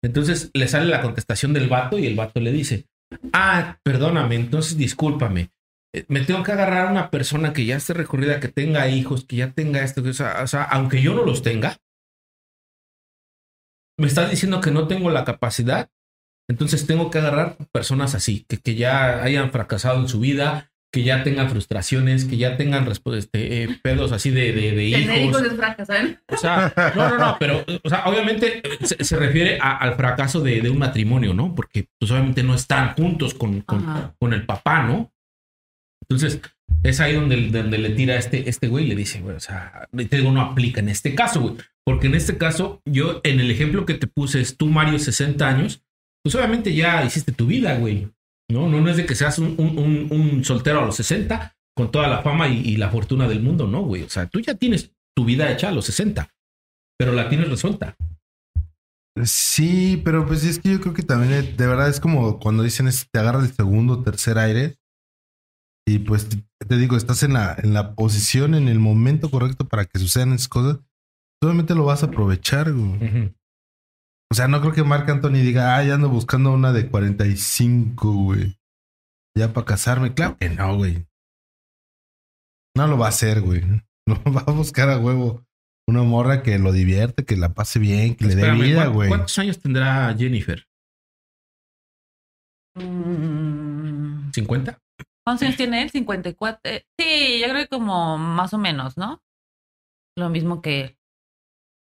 [0.05, 2.87] Entonces le sale la contestación del vato y el vato le dice,
[3.33, 5.51] ah, perdóname, entonces discúlpame.
[5.95, 9.25] Eh, Me tengo que agarrar a una persona que ya esté recorrida, que tenga hijos,
[9.25, 11.77] que ya tenga esto, que, o o sea, aunque yo no los tenga,
[13.99, 15.91] me estás diciendo que no tengo la capacidad,
[16.49, 21.03] entonces tengo que agarrar personas así, que, que ya hayan fracasado en su vida, que
[21.03, 25.53] ya tengan frustraciones, que ya tengan este, eh, pedos así de, de, de hijos es
[25.53, 26.23] fracasar.
[26.33, 29.95] O sea, no, no, no, pero, o sea, obviamente eh, se, se refiere a- al
[29.97, 31.55] fracaso de, de un matrimonio, ¿no?
[31.55, 35.13] Porque, pues, obviamente no están juntos con, con, el papá, ¿no?
[36.09, 36.41] Entonces,
[36.83, 39.41] es ahí donde, donde le tira a este, este güey y le dice, güey, o
[39.41, 41.57] sea, te digo, no aplica en este caso, güey.
[41.85, 45.47] Porque en este caso, yo, en el ejemplo que te puse, es tú, Mario, 60
[45.47, 45.83] años,
[46.25, 48.09] pues obviamente ya hiciste tu vida, güey.
[48.51, 52.09] No, no, no es de que seas un, un- soltero a los 60 con toda
[52.09, 54.03] la fama y, y la fortuna del mundo, no, güey.
[54.03, 56.29] O sea, tú ya tienes tu vida hecha a los 60,
[56.99, 57.97] pero la tienes resuelta.
[59.25, 62.63] Sí, pero pues es que yo creo que también eh, de verdad es como cuando
[62.63, 64.77] dicen es, te agarras el segundo, tercer aire
[65.89, 66.37] y pues te,
[66.67, 70.33] te digo, estás en la, en la posición, en el momento correcto para que sucedan
[70.35, 70.81] esas cosas,
[71.43, 73.33] solamente lo vas a aprovechar, güey.
[74.31, 78.13] O sea, no creo que Marc Anthony diga, ah, ya ando buscando una de 45,
[78.13, 78.59] güey.
[79.37, 80.15] Ya para casarme.
[80.15, 81.07] Claro que no, güey.
[82.77, 83.63] No lo va a hacer, güey.
[84.09, 85.45] No va a buscar a huevo
[85.89, 89.09] una morra que lo divierte, que la pase bien, que le dé vida, ¿cuán- güey.
[89.09, 90.65] ¿Cuántos años tendrá Jennifer?
[92.77, 94.79] Mm, ¿50?
[95.25, 95.91] ¿Cuántos años tiene él?
[95.91, 96.61] 54.
[96.65, 99.21] Eh, Sí, yo creo que como más o menos, ¿no?
[100.17, 100.97] Lo mismo que él.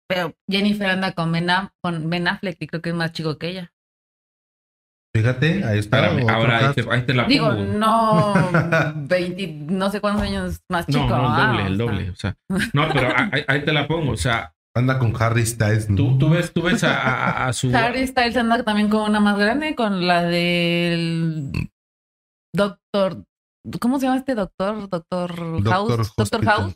[0.08, 3.38] Pero Jennifer anda con Ben, Aff- con ben Affleck y creo que es más chico
[3.38, 3.72] que ella.
[5.16, 6.06] Fíjate, ahí está.
[6.06, 7.64] Espérame, ahora ahí te, ahí te la Digo, pongo.
[7.64, 8.34] no
[9.08, 11.00] 20, no sé cuántos años más chico.
[11.08, 11.86] No, no, el ah, doble, o el sea.
[11.86, 12.10] doble.
[12.12, 14.12] O sea, no, pero ahí, ahí te la pongo.
[14.12, 15.90] O sea, Anda con Harry Styles.
[15.90, 15.96] ¿no?
[15.96, 17.74] tú, tú ves, tú ves a, a- a su.
[17.76, 21.50] Harry Styles anda también con una más grande, con la del
[22.54, 23.24] doctor.
[23.80, 24.90] ¿Cómo se llama este doctor?
[24.90, 26.14] Doctor House.
[26.18, 26.44] Doctor.
[26.46, 26.76] House.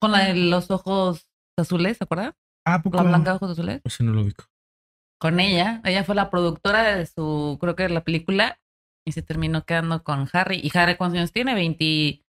[0.00, 1.26] Con la de los ojos
[1.62, 2.36] azules, ¿se acuerda?
[2.66, 2.96] Ah, ¿a poco?
[2.96, 3.80] La blanca de ojos azules.
[3.84, 4.44] Ese no lo ubico.
[5.20, 5.80] Con ella.
[5.84, 8.58] Ella fue la productora de su, creo que la película.
[9.06, 10.60] Y se terminó quedando con Harry.
[10.62, 11.54] ¿Y Harry cuántos años tiene?
[11.54, 12.22] 23,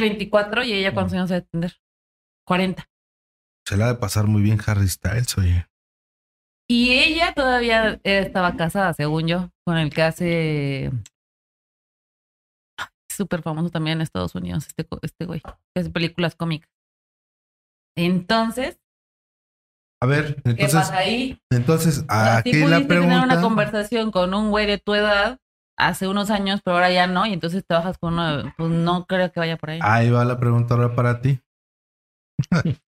[0.00, 0.64] 24.
[0.64, 1.76] ¿Y ella cuántos años debe tener?
[2.46, 2.84] 40.
[3.66, 5.66] Se la ha de pasar muy bien Harry Styles, oye.
[6.68, 10.90] Y ella todavía estaba casada, según yo, con el que hace.
[13.10, 16.68] Súper famoso también en Estados Unidos, este, co- este güey, que hace películas cómicas.
[17.96, 18.78] Entonces,
[20.02, 21.40] A ver, ¿qué entonces, pasa ahí?
[21.50, 23.40] entonces, Así aquí la pudiste tener una pregunta.
[23.40, 25.38] conversación con un güey de tu edad
[25.78, 28.52] hace unos años, pero ahora ya no, y entonces te bajas con uno.
[28.56, 29.78] Pues no creo que vaya por ahí.
[29.82, 31.40] Ahí va la pregunta ahora para ti.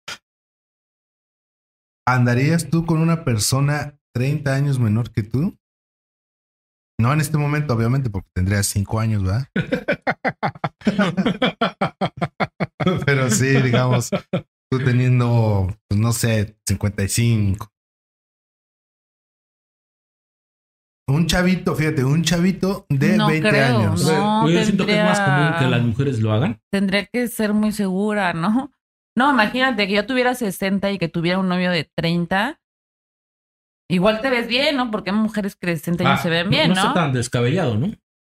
[2.07, 5.57] ¿Andarías tú con una persona 30 años menor que tú?
[6.99, 9.47] No en este momento, obviamente, porque tendrías 5 años, ¿verdad?
[13.05, 14.09] Pero sí, digamos,
[14.69, 17.69] tú teniendo, pues, no sé, 55.
[21.09, 24.03] Un chavito, fíjate, un chavito de No 20 creo, años.
[24.05, 24.41] no.
[24.41, 26.61] Güey, yo siento que es más tendría- común que las mujeres lo hagan.
[26.69, 28.71] Tendría que ser muy segura, ¿no?
[29.17, 32.59] No, imagínate que yo tuviera 60 y que tuviera un novio de 30.
[33.89, 34.91] Igual te ves bien, ¿no?
[34.91, 36.81] Porque hay mujeres que de 60 años Ah, se ven bien, no, ¿no?
[36.81, 37.93] está tan descabellado, ¿no?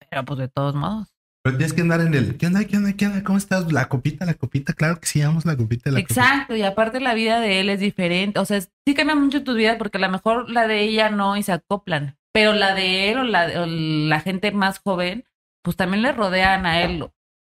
[0.09, 1.07] Pero pues de todos modos.
[1.47, 2.37] Pero tienes que andar en el.
[2.37, 2.65] ¿Qué onda?
[2.65, 2.91] ¿Qué onda?
[2.91, 3.23] ¿Qué onda?
[3.23, 3.71] ¿Cómo estás?
[3.71, 4.73] La copita, la copita.
[4.73, 6.01] Claro que sí, vamos la copita, la.
[6.01, 8.37] Exacto, y aparte la vida de él es diferente.
[8.37, 11.37] O sea, sí cambia mucho tu vida porque a lo mejor la de ella no
[11.37, 12.17] y se acoplan.
[12.33, 15.23] Pero la de él o la, la gente más joven,
[15.63, 17.09] pues también le rodean a él,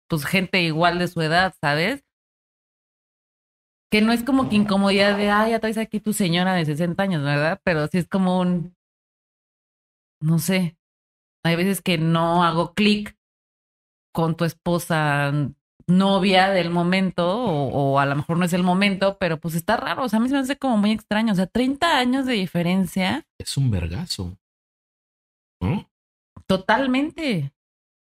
[0.09, 2.03] pues gente igual de su edad, ¿sabes?
[3.91, 7.03] Que no es como que incomodidad de, ah, ya traes aquí tu señora de 60
[7.03, 7.61] años, ¿verdad?
[7.63, 8.75] Pero sí es como un,
[10.19, 10.79] no sé,
[11.45, 13.19] hay veces que no hago clic
[14.13, 15.33] con tu esposa
[15.89, 19.77] novia del momento, o, o a lo mejor no es el momento, pero pues está
[19.77, 20.05] raro.
[20.05, 21.33] O sea, a mí se me hace como muy extraño.
[21.33, 24.39] O sea, 30 años de diferencia, Es un vergazo.
[25.61, 25.89] ¿No?
[26.47, 27.53] totalmente.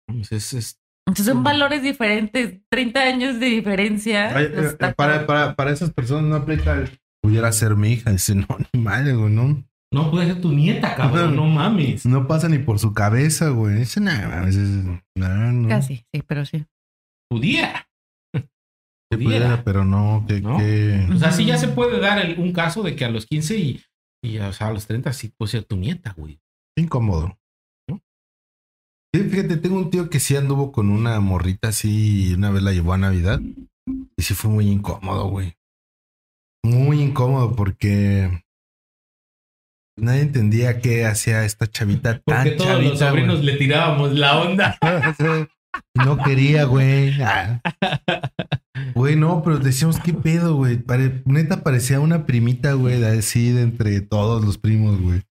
[0.06, 4.36] Pues Es, es- Entonces son valores diferentes, 30 años de diferencia.
[4.36, 6.98] Ay, eh, está para, para, para esas personas no aplica el.
[7.22, 8.10] Pudiera ser mi hija.
[8.10, 9.62] Dice, no, ni madre, güey, no.
[9.92, 11.36] No puede ser tu nieta, cabrón.
[11.36, 12.04] No mames.
[12.06, 13.76] No pasa ni por su cabeza, güey.
[13.76, 14.56] Dice, nada, es-
[15.16, 15.68] nah, no.
[15.68, 16.64] Casi, sí, pero sí.
[17.30, 17.88] Pudiera.
[19.12, 20.56] Sí pudiera, pero no, que, ¿No?
[20.58, 23.26] que- O sea, sí ya se puede dar el- un caso de que a los
[23.26, 23.80] 15 y,
[24.24, 26.40] y o sea, a los 30 sí puede ser tu nieta, güey.
[26.76, 27.38] incómodo.
[27.88, 28.00] ¿No?
[29.14, 32.62] Sí, fíjate, tengo un tío que sí anduvo con una morrita así y una vez
[32.64, 33.40] la llevó a Navidad.
[34.16, 35.54] Y sí fue muy incómodo, güey.
[36.64, 38.42] Muy incómodo porque
[39.96, 42.90] nadie entendía qué hacía esta chavita Porque tan todos chavita.
[42.90, 43.46] los sobrinos güey.
[43.46, 44.78] le tirábamos la onda.
[45.96, 47.20] No quería, güey.
[47.20, 47.60] Ah.
[48.94, 50.76] Güey, no, pero decíamos, ¿qué pedo, güey?
[50.76, 55.22] Pare- neta parecía una primita, güey, de así de entre todos los primos, güey.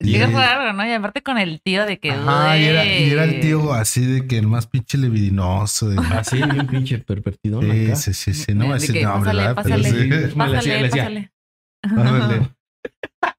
[0.00, 0.86] Y es raro, ¿no?
[0.86, 2.10] Y aparte con el tío de que.
[2.12, 5.90] Ajá, y era, y era el tío así de que el más pinche libidinoso.
[5.90, 7.60] de- Así, bien pinche pervertido.
[7.60, 9.62] Sí, sí, sí, sí, no decir que, nombre, pásale, ¿verdad?
[9.62, 11.30] Pero pásale, Pásale, pásale.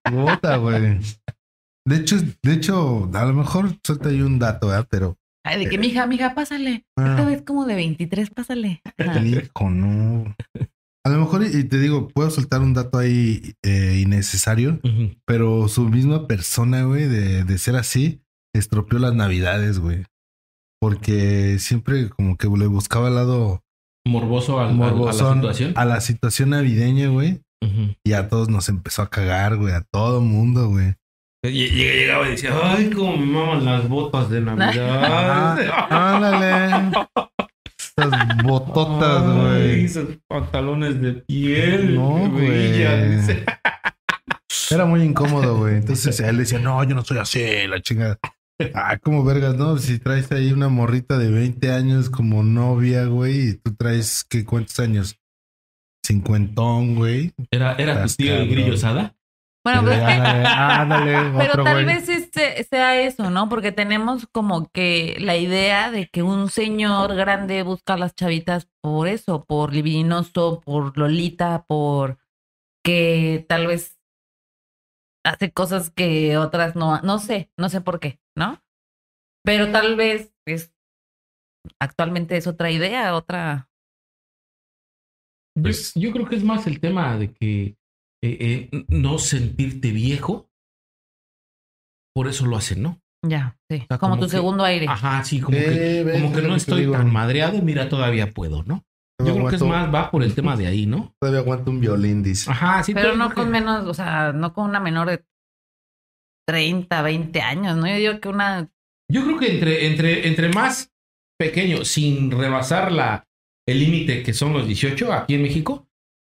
[0.04, 1.00] Puta, güey.
[1.86, 4.88] De hecho, de hecho, a lo mejor suelta ahí un dato, ¿verdad?
[4.89, 6.86] Pero, Ay, de que, mija, mija, pásale.
[6.98, 8.82] ah, Esta vez como de 23, pásale.
[9.26, 10.36] Hijo, no.
[11.06, 14.82] A lo mejor, y te digo, puedo soltar un dato ahí eh, innecesario,
[15.26, 18.22] pero su misma persona, güey, de, de ser así,
[18.54, 20.04] estropeó las navidades, güey.
[20.82, 23.64] porque siempre como que le buscaba el lado
[24.06, 25.74] Morboso, al- al- morbosón a la situación.
[25.78, 27.41] a la situación navideña, güey.
[28.03, 30.93] Y a todos nos empezó a cagar, güey, a todo mundo, güey.
[31.45, 35.58] Lle- lle- Llegaba y decía, ay, cómo me maman las botas de Navidad.
[35.89, 36.91] ándale.
[37.80, 39.86] Estas bototas, güey.
[39.86, 41.95] esos pantalones de piel.
[41.95, 42.82] No, güey.
[44.70, 45.76] Era muy incómodo, güey.
[45.78, 48.18] Entonces él decía, no, yo no soy así, la chingada.
[48.74, 49.78] Ah, como vergas, ¿no?
[49.78, 54.43] Si traes ahí una morrita de 20 años como novia, güey, y tú traes, ¿qué
[54.45, 55.18] cuántos años?
[56.08, 57.34] Cincuentón, güey.
[57.51, 59.14] Era, era tu tío el grillo Sada.
[59.66, 61.86] Bueno, pues es que Ándale, ándale, Pero otro tal güey.
[61.86, 63.49] vez este sea eso, ¿no?
[63.49, 68.70] Porque tenemos como que la idea de que un señor grande busca a las chavitas
[68.82, 72.18] por eso, por libidinoso, por lolita, por
[72.86, 73.99] que tal vez
[75.26, 78.64] hace cosas que otras no, no sé, no sé por qué, ¿no?
[79.43, 80.74] Pero tal vez es
[81.82, 83.66] actualmente es otra idea, otra.
[85.58, 87.76] Yo, Pues- yo creo que es más el tema de que
[88.24, 90.49] eh, eh, no sentirte viejo.
[92.16, 92.99] Por eso lo hacen, ¿no?
[93.26, 93.80] Ya, sí.
[93.88, 94.88] sea, como, como tu que- segundo aire.
[94.88, 96.93] Ajá, sí, como que, Eh, ves, como que no estoy digo.
[96.93, 97.62] tan madreado.
[97.62, 98.84] Mira, todavía puedo, ¿no?
[99.24, 101.14] Yo creo que es más, va por el tema de ahí, ¿no?
[101.22, 102.49] Todavía aguanto un violín, dice.
[102.51, 102.93] Ajá, sí.
[102.93, 105.26] Pero no con menos, o sea, no con una menor de
[106.47, 107.88] 30, 20 años, ¿no?
[107.88, 108.70] Yo digo que una.
[109.12, 110.91] Yo creo que entre, entre, entre más
[111.39, 113.26] pequeño, sin rebasar la,
[113.68, 115.88] el límite que son los 18 aquí en México,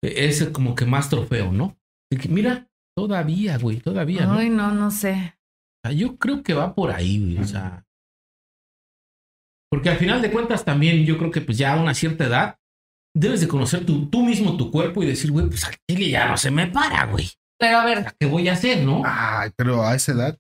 [0.05, 1.77] eh, es como que más trofeo, ¿no?
[2.11, 4.35] Que, mira, todavía, güey, todavía, ¿no?
[4.35, 5.39] Ay, no, no sé.
[5.85, 7.85] Sea, yo creo que va por ahí, güey, o sea.
[9.71, 12.59] Porque al final de cuentas también yo creo que pues ya a una cierta edad
[13.17, 16.37] debes de conocer tu, tú mismo tu cuerpo y decir, güey, pues chile ya no
[16.37, 17.31] se me para, güey.
[17.59, 19.03] Pero a ver, ¿Qué voy a hacer, no?
[19.05, 20.39] Ay, pero a esa edad,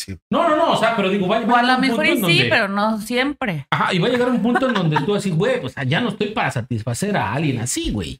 [0.00, 0.18] sí.
[0.30, 1.96] No, no, no, o sea, pero digo, va, va o a llegar lo un mejor
[2.06, 3.66] punto y sí, donde- pero no siempre.
[3.70, 6.08] Ajá, y va a llegar un punto en donde tú así, güey, pues ya no
[6.10, 8.18] estoy para satisfacer a alguien así, güey.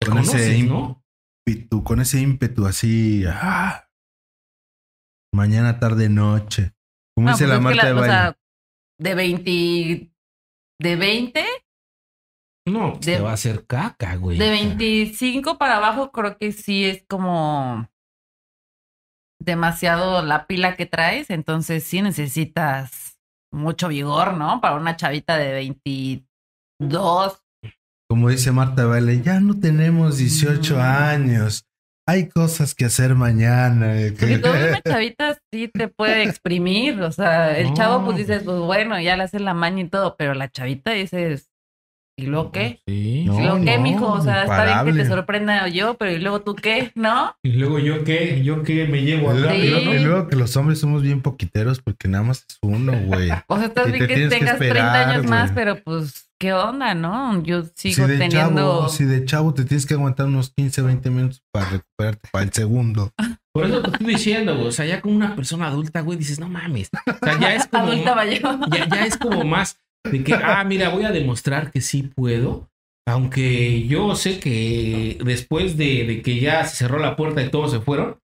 [0.00, 1.02] Te Con ese conoces, ¿no?
[1.46, 3.88] ímpetu, con ese ímpetu así, ah,
[5.34, 6.72] mañana, tarde, noche.
[7.16, 8.12] Como No, dice pues la Marta de o baile.
[8.14, 8.36] sea,
[9.00, 10.12] de 20.
[10.80, 11.44] De 20,
[12.68, 14.38] No, pues De- te va a hacer caca, güey.
[14.38, 17.88] de 25 para abajo, creo que sí es como
[19.48, 21.30] demasiado la pila que traes.
[21.30, 23.18] Entonces sí necesitas
[23.52, 24.60] mucho vigor, ¿no?
[24.60, 27.42] Para una chavita de 22.
[28.08, 30.80] Como dice Marta baile, ya no tenemos 18 Mm.
[30.80, 31.64] años.
[32.06, 33.94] Hay cosas que hacer mañana.
[34.18, 37.02] Porque toda una chavita sí te puede exprimir.
[37.02, 37.74] O sea, el No.
[37.74, 40.92] chavo, pues dices, pues bueno, ya le haces la maña y todo, pero la chavita
[40.92, 41.50] dices,
[42.18, 42.80] ¿y luego qué?
[42.86, 43.24] Sí.
[43.26, 44.12] No, ¿Y luego qué, no, mijo?
[44.12, 46.92] O sea, está bien que te sorprenda yo, pero ¿y luego tú qué?
[46.94, 47.34] ¿No?
[47.42, 49.58] Y luego yo qué, yo qué me llevo acá, Sí.
[49.60, 52.92] y luego- y luego que los hombres somos bien poquiteros porque nada más es uno,
[53.06, 53.30] güey.
[53.48, 55.76] O sea, estás Y bien te que tienes que tengas 30 esperar, años más, pero
[55.82, 57.42] pues, ¿qué onda, no?
[57.42, 58.80] Yo Si sigo de, teniendo...
[58.80, 62.44] chavo, si de chavo te tienes que aguantar unos 15, 20 minutos para recuperarte para
[62.44, 63.12] el segundo.
[63.54, 64.68] Por eso te estoy diciendo, güey.
[64.68, 66.90] O sea, ya como una persona adulta, güey, dices, no mames.
[67.06, 67.84] O sea, ya es como.
[67.90, 68.40] Adulta mayor.
[68.70, 69.80] ya, ya es como más
[70.10, 72.68] de que, ah, mira, voy a demostrar que sí puedo.
[73.06, 77.70] Aunque yo sé que después de, de que ya se cerró la puerta y todos
[77.70, 78.18] se fueron,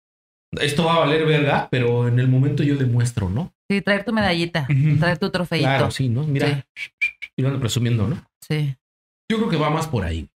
[0.61, 3.53] esto va a valer verga, pero en el momento yo demuestro, ¿no?
[3.70, 4.66] Sí, traer tu medallita,
[5.01, 5.64] traer tu trofeito.
[5.64, 6.24] Claro, sí, ¿no?
[6.24, 6.66] Mira,
[7.37, 8.22] y lo ando presumiendo, ¿no?
[8.47, 8.76] Sí.
[9.30, 10.28] Yo creo que va más por ahí.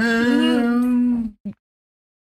[0.00, 0.51] Mm,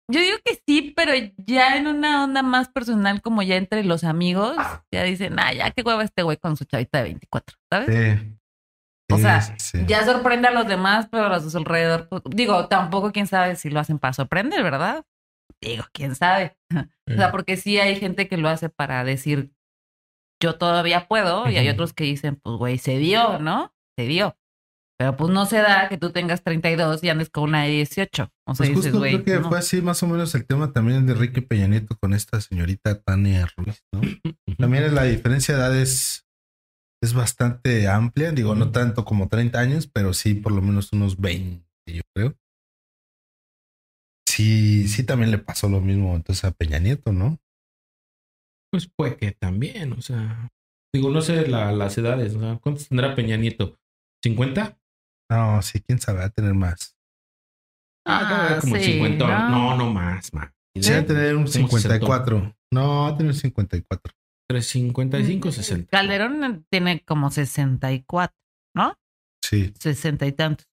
[0.07, 4.03] Yo digo que sí, pero ya en una onda más personal, como ya entre los
[4.03, 4.55] amigos,
[4.91, 8.19] ya dicen, ah, ya qué hueva este güey con su chavita de 24, ¿sabes?
[8.19, 8.35] Sí.
[9.11, 9.85] O sea, sí, sí.
[9.87, 13.69] Ya sorprende a los demás, pero a su alrededor, pues, digo, tampoco quién sabe si
[13.69, 15.05] lo hacen para sorprender, ¿verdad?
[15.61, 16.57] Digo, quién sabe.
[17.07, 19.51] O sea, porque sí hay gente que lo hace para decir,
[20.41, 23.75] yo todavía puedo, y hay otros que dicen, pues, güey, se dio, ¿no?
[23.95, 24.35] Se dio.
[24.97, 28.23] Pero pues no se da que tú tengas 32 y andes con una de 18.
[28.47, 29.49] O sea, Pues dices, justo güey, creo que no.
[29.49, 33.01] fue así más o menos el tema también de Enrique Peña Nieto con esta señorita
[33.01, 34.01] Tania Ruiz, ¿no?
[34.57, 36.25] También la diferencia de edad es,
[37.03, 41.19] es bastante amplia, digo, no tanto como 30 años, pero sí por lo menos unos
[41.19, 42.35] 20, yo creo.
[44.27, 47.37] Sí, sí también le pasó lo mismo entonces a Peña Nieto, ¿no?
[48.71, 50.49] Pues puede que también, o sea.
[50.93, 53.77] Digo, no sé la- las edades, o sea, ¿cuántos tendrá Peña Nieto?
[54.25, 54.77] ¿50?
[55.29, 56.95] No, sí, quién sabe, va a tener más.
[58.07, 59.27] Ah, Ah, como sí, 50.
[59.27, 59.49] ¿no?
[59.49, 60.51] No, no más, más.
[60.79, 62.55] Sí, va a tener un Como 54.
[62.71, 64.13] No, va a tener un 54.
[64.49, 65.89] Entre 55 y 60.
[65.89, 68.35] Calderón tiene como 64,
[68.75, 68.93] ¿no?
[69.43, 69.73] Sí.
[69.79, 70.67] 60 y tantos.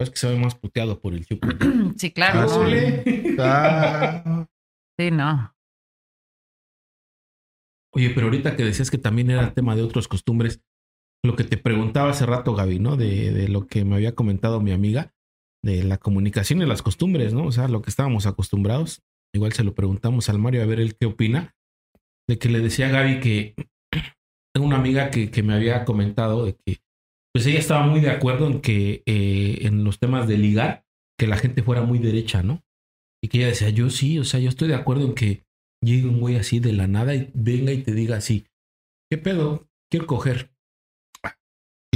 [0.00, 1.48] Es que se ve más puteado por el chupo.
[1.96, 2.46] Sí, claro.
[2.48, 3.36] Ah, sí.
[3.40, 4.46] Ah,
[5.00, 5.54] Sí, no.
[7.92, 10.60] Oye, pero ahorita que decías que también era tema de otras costumbres,
[11.24, 12.96] lo que te preguntaba hace rato, Gaby, ¿no?
[12.96, 15.14] De, de lo que me había comentado mi amiga,
[15.62, 17.44] de la comunicación y las costumbres, ¿no?
[17.44, 19.02] O sea, lo que estábamos acostumbrados.
[19.34, 21.54] Igual se lo preguntamos al Mario a ver él qué opina.
[22.28, 23.54] De que le decía a Gaby que
[24.54, 26.78] tengo una amiga que, me había comentado de que
[27.32, 30.84] pues ella estaba muy de acuerdo en que eh, en los temas de ligar,
[31.18, 32.62] que la gente fuera muy derecha, ¿no?
[33.22, 35.44] Y que ella decía, yo sí, o sea, yo estoy de acuerdo en que
[35.82, 38.46] llegue un güey así de la nada y venga y te diga así,
[39.10, 39.68] ¿qué pedo?
[39.90, 40.50] Quiero coger.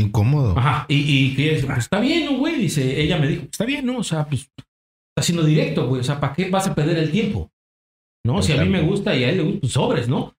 [0.02, 0.58] Incómodo.
[0.58, 2.56] Ajá, y, y que ella dice, pues está bien, ¿no, güey?
[2.58, 3.98] Dice, ella me dijo, está bien, ¿no?
[3.98, 4.42] O sea, pues
[5.16, 6.00] está siendo directo, güey.
[6.00, 7.50] O sea, ¿para qué vas a perder el tiempo?
[8.24, 8.40] ¿No?
[8.42, 10.34] Si a mí me gusta y a él le gusta, pues sobres, ¿no?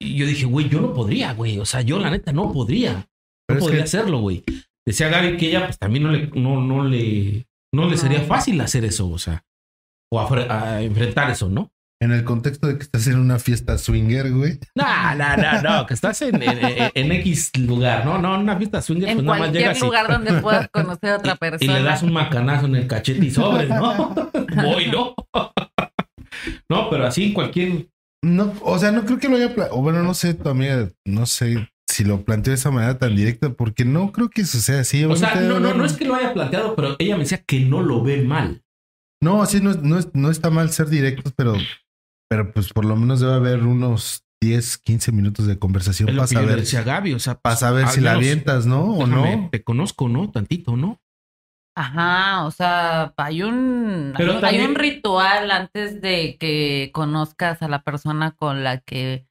[0.00, 1.58] Y yo dije, güey, yo no podría, güey.
[1.58, 2.92] O sea, yo la neta no podría.
[2.94, 3.04] No
[3.48, 4.44] Pero es podría que- hacerlo, güey.
[4.86, 8.60] Decía Gaby que ella, pues también no le, no, no le, no le sería fácil
[8.60, 9.44] hacer eso, o sea,
[10.10, 10.26] o a,
[10.76, 11.70] a enfrentar eso, ¿no?
[12.00, 14.60] En el contexto de que estás en una fiesta swinger, güey.
[14.76, 14.84] No,
[15.16, 18.18] no, no, no, que estás en, en, en- en X lugar, ¿no?
[18.18, 20.68] No, en una fiesta swinger, En pues nada más cualquier llegas y- lugar donde puedas
[20.68, 21.72] conocer a otra y, y persona.
[21.74, 24.14] le das un macanazo en el cachete y sobres, ¿no?
[24.62, 25.14] Voy, ¿no?
[26.68, 27.88] no, pero así cualquier...
[28.22, 29.54] No, o sea, no creo que lo haya.
[29.54, 32.98] pla- O bueno, no sé, tu amiga, no sé si lo planteó de esa manera
[32.98, 35.04] tan directa, porque no creo que eso sea así.
[35.04, 37.60] O sea, no, no, no es que lo haya planteado, pero ella me decía que
[37.60, 38.62] no lo ve mal.
[39.22, 41.54] No, sí, no, no, no está mal ser directos, pero,
[42.28, 46.60] pero pues por lo menos debe haber unos 10, 15 minutos de conversación para saber,
[46.60, 48.84] a Gaby, o sea, para pues, saber al si la avientas, ¿no?
[48.84, 49.48] O no.
[49.50, 50.30] Te conozco, ¿no?
[50.30, 51.00] Tantito, ¿no?
[51.76, 56.90] Ajá, o sea, hay un, Pero hay, un- también- hay un ritual antes de que
[56.92, 59.26] conozcas a la persona con la que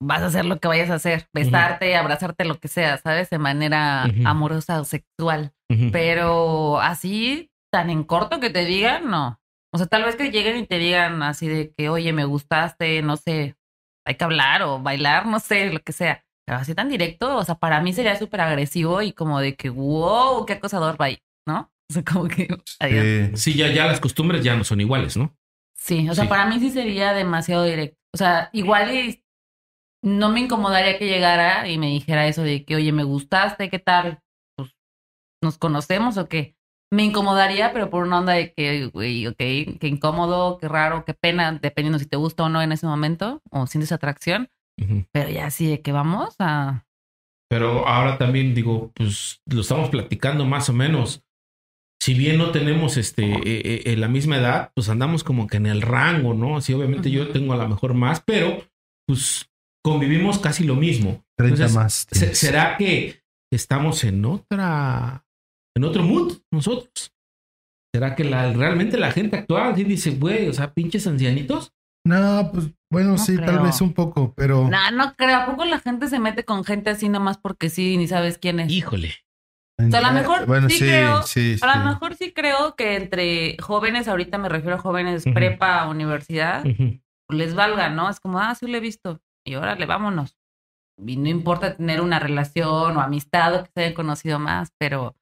[0.00, 3.30] vas a hacer lo que vayas a hacer, besarte, abrazarte, lo que sea, ¿sabes?
[3.30, 5.52] De manera amorosa o sexual.
[5.92, 9.40] Pero así, tan en corto que te digan, no.
[9.74, 13.00] O sea, tal vez que lleguen y te digan así de que, oye, me gustaste,
[13.02, 13.56] no sé,
[14.06, 16.24] hay que hablar o bailar, no sé, lo que sea.
[16.46, 19.70] Pero así tan directo, o sea, para mí sería súper agresivo y como de que,
[19.70, 21.70] wow, qué acosador, bye, ¿no?
[21.90, 22.48] O sea, como que,
[22.80, 23.38] adiós.
[23.40, 25.36] Sí, ya, ya las costumbres ya no son iguales, ¿no?
[25.76, 26.30] Sí, o sea, Sí.
[26.30, 27.98] para mí sí sería demasiado directo.
[28.14, 29.22] O sea, igual y
[30.02, 33.78] no me incomodaría que llegara y me dijera eso de que, oye, me gustaste, ¿qué
[33.78, 34.20] tal?
[34.56, 34.74] Pues,
[35.42, 36.56] ¿nos conocemos o qué?
[36.92, 41.14] Me incomodaría, pero por una onda de que, güey, ok, qué incómodo, qué raro, qué
[41.14, 44.48] pena, dependiendo si te gusta o no en ese momento, o sientes atracción.
[45.12, 46.84] Pero ya sí, de que vamos a...
[47.48, 51.22] Pero ahora también digo, pues lo estamos platicando más o menos.
[52.02, 55.82] Si bien no tenemos este eh, la misma edad, pues andamos como que en el
[55.82, 56.60] rango, ¿no?
[56.60, 58.64] Sí, obviamente yo tengo a lo mejor más, pero
[59.06, 59.48] pues
[59.84, 61.22] convivimos casi lo mismo.
[61.38, 62.06] 30 Entonces, más.
[62.10, 62.38] ¿se- tienes.
[62.38, 63.22] ¿Será que
[63.52, 65.24] estamos en otra,
[65.76, 67.12] en otro mood nosotros?
[67.94, 71.72] ¿Será que la, realmente la gente actual sí dice, güey, o sea, pinches ancianitos?
[72.06, 73.62] No, pues bueno, No sí, tal creo.
[73.64, 75.36] vez un poco, pero No, no creo.
[75.40, 78.60] ¿A poco la gente se mete con gente así nomás porque sí, ni sabes quién
[78.60, 78.72] es?
[78.72, 79.14] Híjole.
[79.78, 81.88] O sea, a lo mejor bueno, sí sí, creo- sí, A lo sí.
[81.88, 86.98] mejor sí creo que entre jóvenes, ahorita me refiero a jóvenes prepa, universidad, Ujú.
[87.30, 88.08] les valga, ¿no?
[88.08, 89.20] Es como, ah, sí lo he visto.
[89.46, 90.36] Y órale, vámonos.
[91.04, 95.16] Y no importa tener una relación o amistad o que se hayan conocido más, pero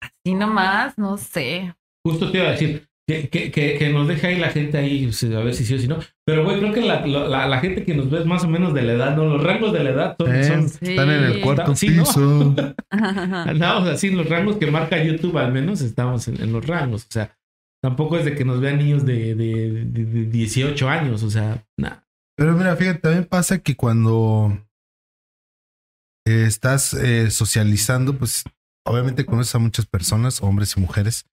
[0.00, 1.74] así nomás, no sé.
[2.04, 5.04] Justo te iba a decir que, que, que, que nos deje ahí la gente ahí,
[5.04, 5.98] pues, a ver si sí o si no.
[6.24, 8.74] Pero, güey, creo que la, la, la gente que nos ve es más o menos
[8.74, 9.24] de la edad, ¿no?
[9.24, 10.34] Los rangos de la edad son.
[10.34, 12.02] Eh, son están en el cuarto Sí, ¿no?
[12.04, 12.54] piso.
[12.90, 17.04] andamos así, los rangos que marca YouTube, al menos estamos en, en los rangos.
[17.04, 17.36] O sea,
[17.80, 21.64] tampoco es de que nos vean niños de, de, de, de 18 años, o sea,
[21.78, 22.04] nada.
[22.36, 24.58] Pero mira, fíjate, también pasa que cuando
[26.26, 28.44] eh, estás eh, socializando, pues
[28.86, 31.24] obviamente conoces a muchas personas, hombres y mujeres,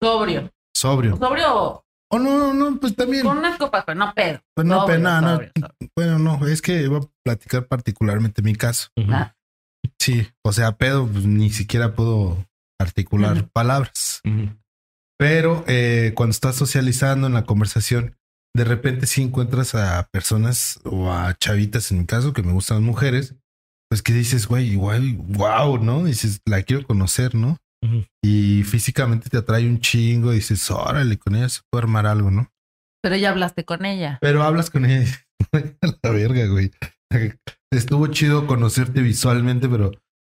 [0.00, 0.50] Sobrio.
[0.74, 1.16] sobrio.
[1.16, 3.24] Sobrio O no, no, pues también.
[3.24, 4.40] con unas copas, pero no pedo.
[4.54, 5.30] Pues no, Sobrio, no, no.
[5.34, 5.90] sobrio, sobrio.
[5.96, 8.88] Bueno, no, es que voy a platicar particularmente mi caso.
[9.08, 9.34] Ah.
[10.00, 12.44] Sí, o sea, pedo, pues ni siquiera puedo
[12.80, 14.20] articular palabras.
[15.18, 18.16] Pero eh, cuando estás socializando en la conversación,
[18.54, 22.78] de repente sí encuentras a personas o a chavitas, en mi caso, que me gustan
[22.78, 23.34] las mujeres,
[23.92, 26.04] pues que dices, güey, igual, wow, ¿no?
[26.04, 27.58] Dices, la quiero conocer, ¿no?
[28.24, 32.50] Y físicamente te atrae un chingo, dices, órale, con ella se puede armar algo, ¿no?
[33.02, 34.16] Pero ya hablaste con ella.
[34.22, 35.26] Pero hablas con ella, y dices,
[35.82, 36.70] a la verga, güey.
[37.70, 39.90] Estuvo chido conocerte visualmente, pero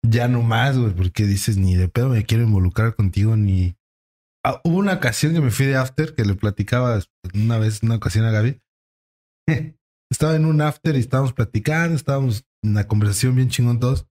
[0.07, 3.75] ya no más, güey, porque dices, ni de pedo me quiero involucrar contigo, ni...
[4.45, 6.97] Ah, hubo una ocasión que me fui de after, que le platicaba
[7.33, 8.61] una vez, una ocasión a Gaby.
[10.09, 14.05] Estaba en un after y estábamos platicando, estábamos una conversación bien chingón todos.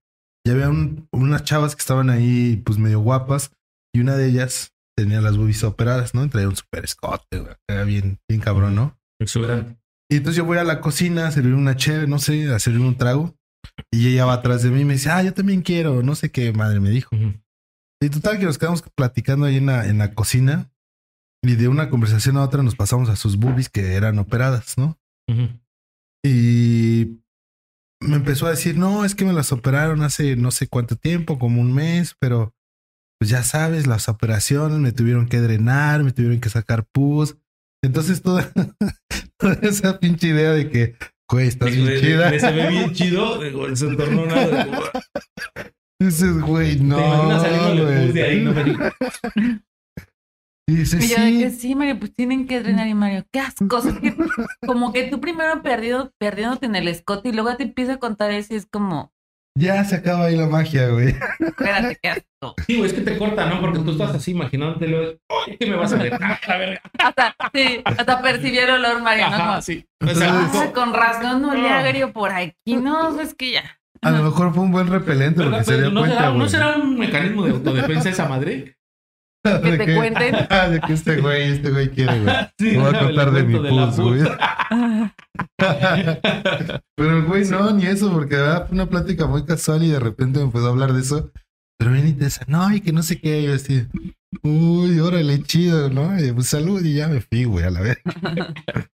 [0.47, 3.53] Y había un- unas chavas que estaban ahí, pues medio guapas,
[3.95, 6.25] y una de ellas tenía las boobies operadas, ¿no?
[6.25, 8.99] Y traía un super escote, güey, era bien, bien cabrón, ¿no?
[9.21, 9.77] Exuberante.
[10.11, 12.81] Y entonces yo voy a la cocina a servir una chévere, no sé, a servir
[12.81, 13.35] un trago.
[13.93, 16.31] Y ella va atrás de mí y me dice, ah, yo también quiero, no sé
[16.31, 17.15] qué madre me dijo.
[18.01, 20.71] Y total que nos quedamos platicando ahí en la, en la cocina.
[21.45, 24.99] Y de una conversación a otra nos pasamos a sus boobies que eran operadas, ¿no?
[26.25, 27.21] Y
[28.01, 31.39] me empezó a decir, no, es que me las operaron hace no sé cuánto tiempo,
[31.39, 32.55] como un mes, pero
[33.21, 37.37] pues ya sabes, las operaciones me tuvieron que drenar, me tuvieron que sacar pus.
[37.83, 38.51] Entonces toda,
[39.39, 40.95] toda esa pinche idea de que,
[41.31, 42.31] güey, estás bien Le- chida.
[42.31, 43.41] le- Se ve bien chido.
[43.77, 44.89] Se tornó una.
[46.01, 48.77] Dices, güey, Te imaginas no, saliendo de ahí, no güey.
[48.77, 49.61] me
[50.69, 53.25] Y dices, Y yo de que sí, sí, Mario, pues tienen que drenar y Mario,
[53.33, 53.79] qué asco.
[53.79, 54.15] Es que
[54.67, 58.31] como que tú primero perdido, perdiéndote en el escote y luego te empieza a contar
[58.33, 59.11] eso y es como,
[59.59, 61.17] ya se acaba ahí la magia, güey.
[61.41, 62.55] espérate, qué asco.
[62.67, 63.63] Sí, güey, es que te corta, ¿no?
[63.63, 65.19] Porque tú estás así imaginándotelo.
[65.47, 66.13] ¡Ay, qué me vas a ver!
[66.21, 66.83] ¡Ah, la verga!
[66.99, 69.37] Hasta, sí, hasta percibió el olor, Mario, ¿no?
[69.37, 69.87] Ajá, sí.
[70.01, 72.77] O "Ah, con razón no le agrio por aquí.
[72.77, 73.81] No, es que ya.
[74.03, 76.77] A lo mejor fue un buen repelente porque se dio ¿No, cuenta, será, ¿No será
[76.77, 78.77] un mecanismo de autodefensa esa madre?
[79.45, 80.35] Que te cuenten.
[80.71, 82.37] de que este güey, este güey quiere, güey.
[82.59, 84.23] Sí, Me voy a contar de mi pus, güey.
[84.41, 85.15] Ah,
[86.97, 88.67] Pero, güey, no, ni eso, porque ¿verdad?
[88.67, 91.31] fue una plática muy casual y de repente me empezó a hablar de eso.
[91.79, 93.43] Pero bien intensa, no, y que no sé qué.
[93.45, 93.87] Yo así,
[94.43, 96.19] uy, órale, chido, ¿no?
[96.21, 97.99] Y, pues salud y ya me fui, güey, a la vez.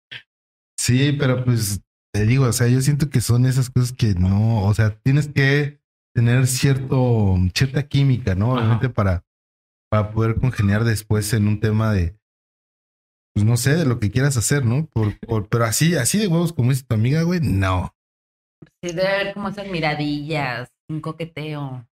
[0.77, 1.81] Sí, pero pues
[2.13, 5.29] te digo, o sea, yo siento que son esas cosas que no, o sea, tienes
[5.29, 5.81] que
[6.15, 8.53] tener cierto, cierta química, ¿no?
[8.53, 8.61] Ajá.
[8.61, 9.25] Obviamente para,
[9.95, 12.17] para poder congeniar después en un tema de,
[13.33, 14.87] pues no sé, de lo que quieras hacer, ¿no?
[14.87, 17.95] Por, por- pero así, así de huevos como dice tu amiga, güey, no.
[18.83, 21.87] Sí, debe haber como esas miradillas, un coqueteo.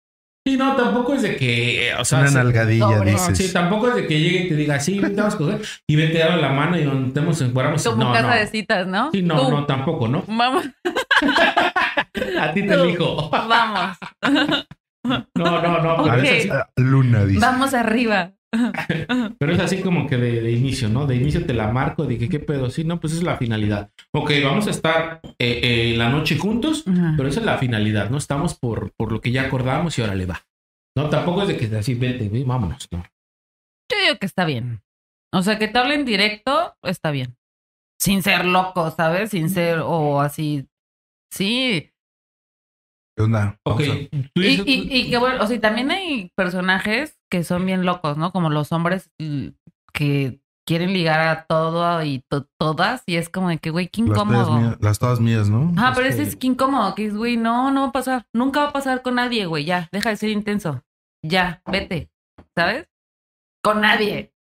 [0.44, 1.90] Sí, no, tampoco es de que.
[1.90, 2.96] eh, O sea, Una nalgadilla.
[2.98, 3.38] No, dices.
[3.38, 5.62] sí, tampoco es de que llegue y te diga, sí, vente, vamos a coger.
[5.88, 7.84] Y vete a la mano y nos metemos en fuéramos.
[7.84, 8.34] Como No, casa no.
[8.34, 9.12] de citas, ¿no?
[9.12, 10.24] Sí, no, Tú, no, tampoco, ¿no?
[10.26, 10.64] Vamos,
[12.40, 12.82] A ti te Tú.
[12.82, 13.30] elijo.
[13.30, 13.96] vamos,
[15.05, 16.05] No, no, no.
[16.05, 16.24] Pero, Ok.
[16.24, 17.40] es así, Ah, Luna, dice.
[17.40, 18.32] vamos arriba.
[19.38, 21.07] pero es así como que de, de inicio, ¿no?
[21.07, 22.68] De inicio te la marco, de que qué pedo.
[22.70, 23.90] Sí, no, pues esa es la finalidad.
[24.12, 26.84] Ok, vamos a estar eh, eh, la noche juntos,
[27.16, 28.18] pero esa es la finalidad, ¿no?
[28.18, 30.42] Estamos por, por lo que ya acordamos y ahora le va.
[30.94, 33.03] No, tampoco es de que así, vente, ve, vámonos, ¿no?
[33.90, 34.82] Yo digo que está bien.
[35.32, 37.36] O sea, que te hablen directo, está bien.
[37.98, 39.30] Sin ser loco, ¿sabes?
[39.30, 40.68] Sin ser o así.
[41.32, 41.91] Sí.
[43.22, 43.58] ¿Qué onda?
[43.64, 47.44] Ok, Vamos a- tú Y, y, y que bueno, o sea, también hay personajes que
[47.44, 48.32] son bien locos, ¿no?
[48.32, 49.48] Como los hombres mm,
[49.92, 54.00] que quieren ligar a todo y to- todas, y es como de que, güey, qué
[54.02, 54.58] incómodo.
[54.60, 55.72] mías, las todas mías, ¿no?
[55.76, 58.26] Ah, pero Es ese es que incómodo, que es, güey, no, no va a pasar.
[58.32, 60.82] Nunca va a pasar con nadie, güey, ya, deja de ser intenso.
[61.24, 62.10] Ya, vete,
[62.56, 62.88] ¿sabes?
[63.62, 64.32] Con nadie.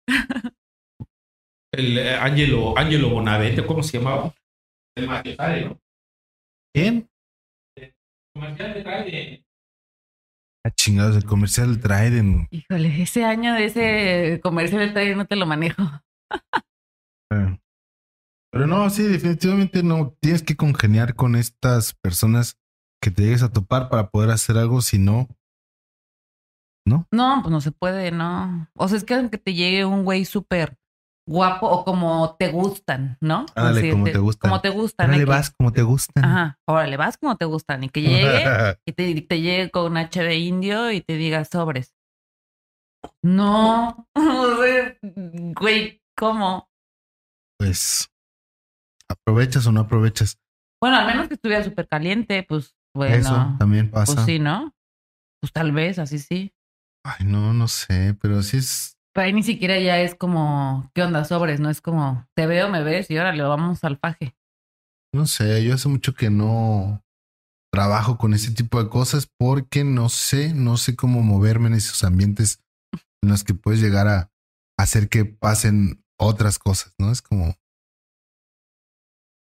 [1.72, 4.34] el eh, Angelo, Angelo Bonavente, ¿cómo se llamaba?
[4.96, 5.78] El Machiotare, ¿no?
[6.74, 7.08] ¿Quién?
[8.40, 9.44] Comercial de Trident.
[10.64, 12.48] Ah, chingados, el comercial del Trident.
[12.50, 15.82] Híjole, ese año de ese comercial del taller no te lo manejo.
[17.32, 17.60] Eh.
[18.50, 20.16] Pero no, sí, definitivamente no.
[20.20, 22.58] Tienes que congeniar con estas personas
[23.00, 25.28] que te llegues a topar para poder hacer algo, si no,
[26.86, 28.68] No, pues no se puede, no.
[28.74, 30.79] O sea, es que aunque te llegue un güey súper
[31.30, 33.46] guapo o como te gustan, ¿no?
[33.54, 34.50] Ándale, Así, como te gustan.
[34.50, 35.08] Como te gustan.
[35.08, 36.24] órale que- vas como te gustan.
[36.24, 37.84] Ajá, órale, vas como te gustan.
[37.84, 38.42] Y que llegue
[38.86, 41.94] y te, te llegue con una de indio y te diga sobres.
[43.22, 44.08] No,
[45.60, 46.68] güey, ¿cómo?
[47.58, 48.10] pues,
[49.08, 50.38] ¿aprovechas o no aprovechas?
[50.82, 53.16] Bueno, al menos que estuviera súper caliente, pues bueno.
[53.16, 54.14] Eso también pasa.
[54.14, 54.74] Pues sí, ¿no?
[55.42, 56.54] Pues tal vez, así sí.
[57.04, 58.96] Ay, no, no sé, pero sí es.
[59.12, 61.60] Pero ahí ni siquiera ya es como, ¿qué onda sobres?
[61.60, 64.36] No es como, te veo, me ves y órale, vamos al faje.
[65.12, 67.04] No sé, yo hace mucho que no
[67.72, 72.04] trabajo con ese tipo de cosas porque no sé, no sé cómo moverme en esos
[72.04, 72.62] ambientes
[73.22, 74.30] en los que puedes llegar a
[74.78, 77.10] hacer que pasen otras cosas, ¿no?
[77.10, 77.56] Es como,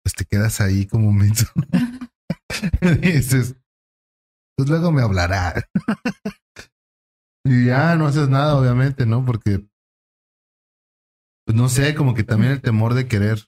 [0.03, 1.11] pues te quedas ahí como.
[2.81, 3.55] Y dices,
[4.57, 5.69] pues luego me hablará.
[7.49, 9.25] y ya no haces nada, obviamente, ¿no?
[9.25, 9.65] Porque,
[11.45, 13.39] pues no sé, como que también el temor de querer,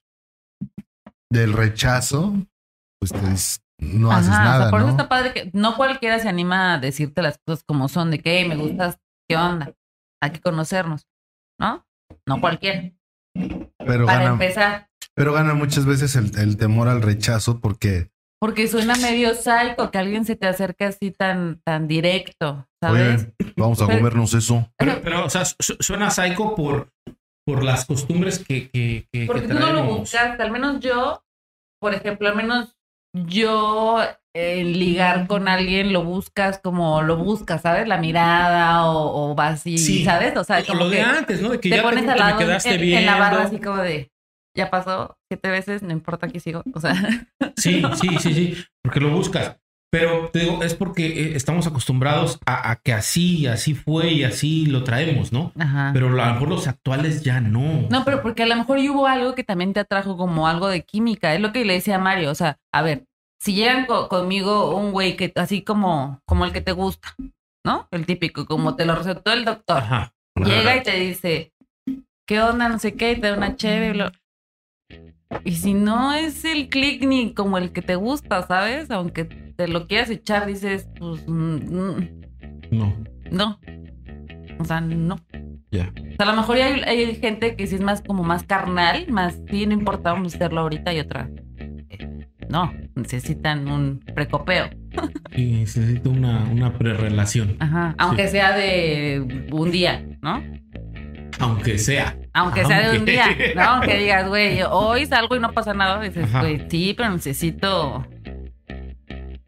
[1.29, 2.33] del rechazo,
[2.99, 4.91] pues te dices, no haces Ajá, o sea, nada, por eso ¿no?
[4.93, 8.39] está padre que no cualquiera se anima a decirte las cosas como son, de que
[8.39, 8.97] "Hey, me gustas,
[9.29, 9.73] ¿qué onda?
[10.21, 11.07] Hay que conocernos,
[11.59, 11.85] ¿no?
[12.27, 12.91] No cualquiera.
[13.33, 18.11] Pero Para gana, empezar, pero gana muchas veces el, el temor al rechazo porque,
[18.41, 23.27] porque suena medio psycho que alguien se te acerque así tan, tan directo, ¿sabes?
[23.39, 24.67] oye, vamos a Pero- comernos eso.
[24.77, 26.89] Pero, pero, o sea, su- suena psycho por,
[27.45, 31.23] por las costumbres que, que, que, Porque que tú no lo buscaste, al menos yo
[31.79, 32.75] por ejemplo, al menos
[33.15, 33.99] yo
[34.35, 37.87] en ligar con alguien lo buscas como lo buscas, ¿sabes?
[37.87, 40.05] La mirada o, o vas y, Sí.
[40.05, 40.37] ¿sabes?
[40.37, 41.49] O sea, como lo de antes, ¿no?
[41.49, 42.99] De que te ya pones te, al me lado en, quedaste en- viendo.
[42.99, 44.11] en la barra así como de,
[44.55, 46.63] ya pasó siete veces, no importa que sigo.
[46.73, 46.93] O sea,
[47.57, 49.57] Sí, sí, sí, sí, porque lo buscas.
[49.93, 54.23] Pero te digo, es porque eh, estamos acostumbrados a, a que así, así fue y
[54.23, 55.51] así lo traemos, ¿no?
[55.59, 55.91] ajá.
[55.93, 57.87] Pero a lo mejor los actuales ya no.
[57.89, 60.83] No, pero porque a lo mejor hubo algo que también te atrajo como algo de
[60.83, 61.33] química.
[61.35, 62.31] Es lo que le decía a Mario.
[62.31, 63.03] O sea, a ver,
[63.41, 67.13] si llegan co- conmigo un güey que así como, como el que te gusta,
[67.65, 67.89] ¿no?
[67.91, 69.79] El típico, como te lo recetó el doctor.
[69.79, 70.13] Ajá.
[70.37, 71.51] Llega y te dice,
[72.25, 72.69] ¿qué onda?
[72.69, 74.09] No sé qué, y te da una chévere.
[75.43, 78.91] Y si no es el click ni como el que te gusta, ¿sabes?
[78.91, 82.09] Aunque te lo quieras echar, dices, pues mm, mm,
[82.71, 82.95] No,
[83.32, 83.59] no.
[84.59, 85.15] O sea, no.
[85.71, 85.91] ya.
[85.95, 89.05] O sea, a lo mejor hay, hay gente que sí es más como más carnal,
[89.09, 91.29] más sí, no importa, vamos a hacerlo ahorita y otra.
[91.89, 94.69] eh, No, necesitan un precopeo.
[95.34, 97.95] Y necesito una, una prerelación, Ajá.
[97.97, 100.43] Aunque sea de un día, ¿no?
[101.39, 102.17] aunque sea.
[102.34, 103.61] Aunque sea de un día, ¿no?
[103.71, 106.01] Aunque digas, güey, hoy salgo y no pasa nada.
[106.01, 108.05] Dices, güey, sí, pero necesito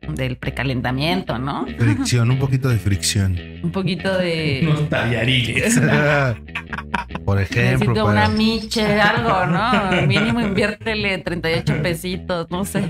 [0.01, 1.65] del precalentamiento, ¿no?
[1.77, 3.37] Fricción, un poquito de fricción.
[3.63, 4.61] Un poquito de...
[4.69, 5.79] Unos tallarines.
[7.25, 10.05] Por ejemplo, Necesito para- una miche, algo, ¿no?
[10.05, 12.83] Mínimo inviértele 38 pesitos, no sé.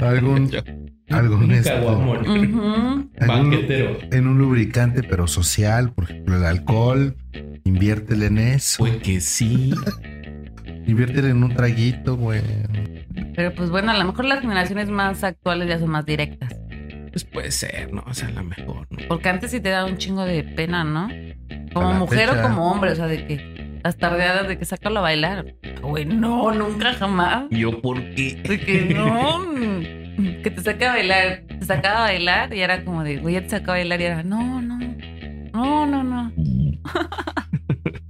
[0.00, 0.50] algún,
[1.10, 2.18] algún Un esto, caguamón.
[2.28, 3.10] Ujú.
[3.20, 3.98] algún- Banquetero.
[4.10, 7.16] en un lubricante, pero social, por ejemplo, el alcohol.
[7.64, 8.78] Inviértele en eso.
[8.78, 9.72] Pues que sí.
[10.86, 12.42] Inviértele en un traguito, güey.
[13.34, 16.54] Pero pues bueno, a lo mejor las generaciones más actuales ya son más directas.
[17.10, 18.04] Pues puede ser, ¿no?
[18.06, 18.98] O sea, la mejor, ¿no?
[19.08, 21.08] Porque antes sí te da un chingo de pena, ¿no?
[21.72, 22.40] Como A mujer fecha.
[22.40, 25.54] o como hombre, o sea, de que las tardeadas de que sácalo a bailar.
[25.82, 27.44] Güey, no, nunca jamás.
[27.50, 28.40] Yo, ¿por qué?
[28.46, 29.46] De que no,
[30.42, 33.42] que te saca a bailar, te sacaba a bailar y era como de, güey, ya
[33.42, 34.78] te saca a bailar y era, no, no,
[35.52, 36.32] no, no, no.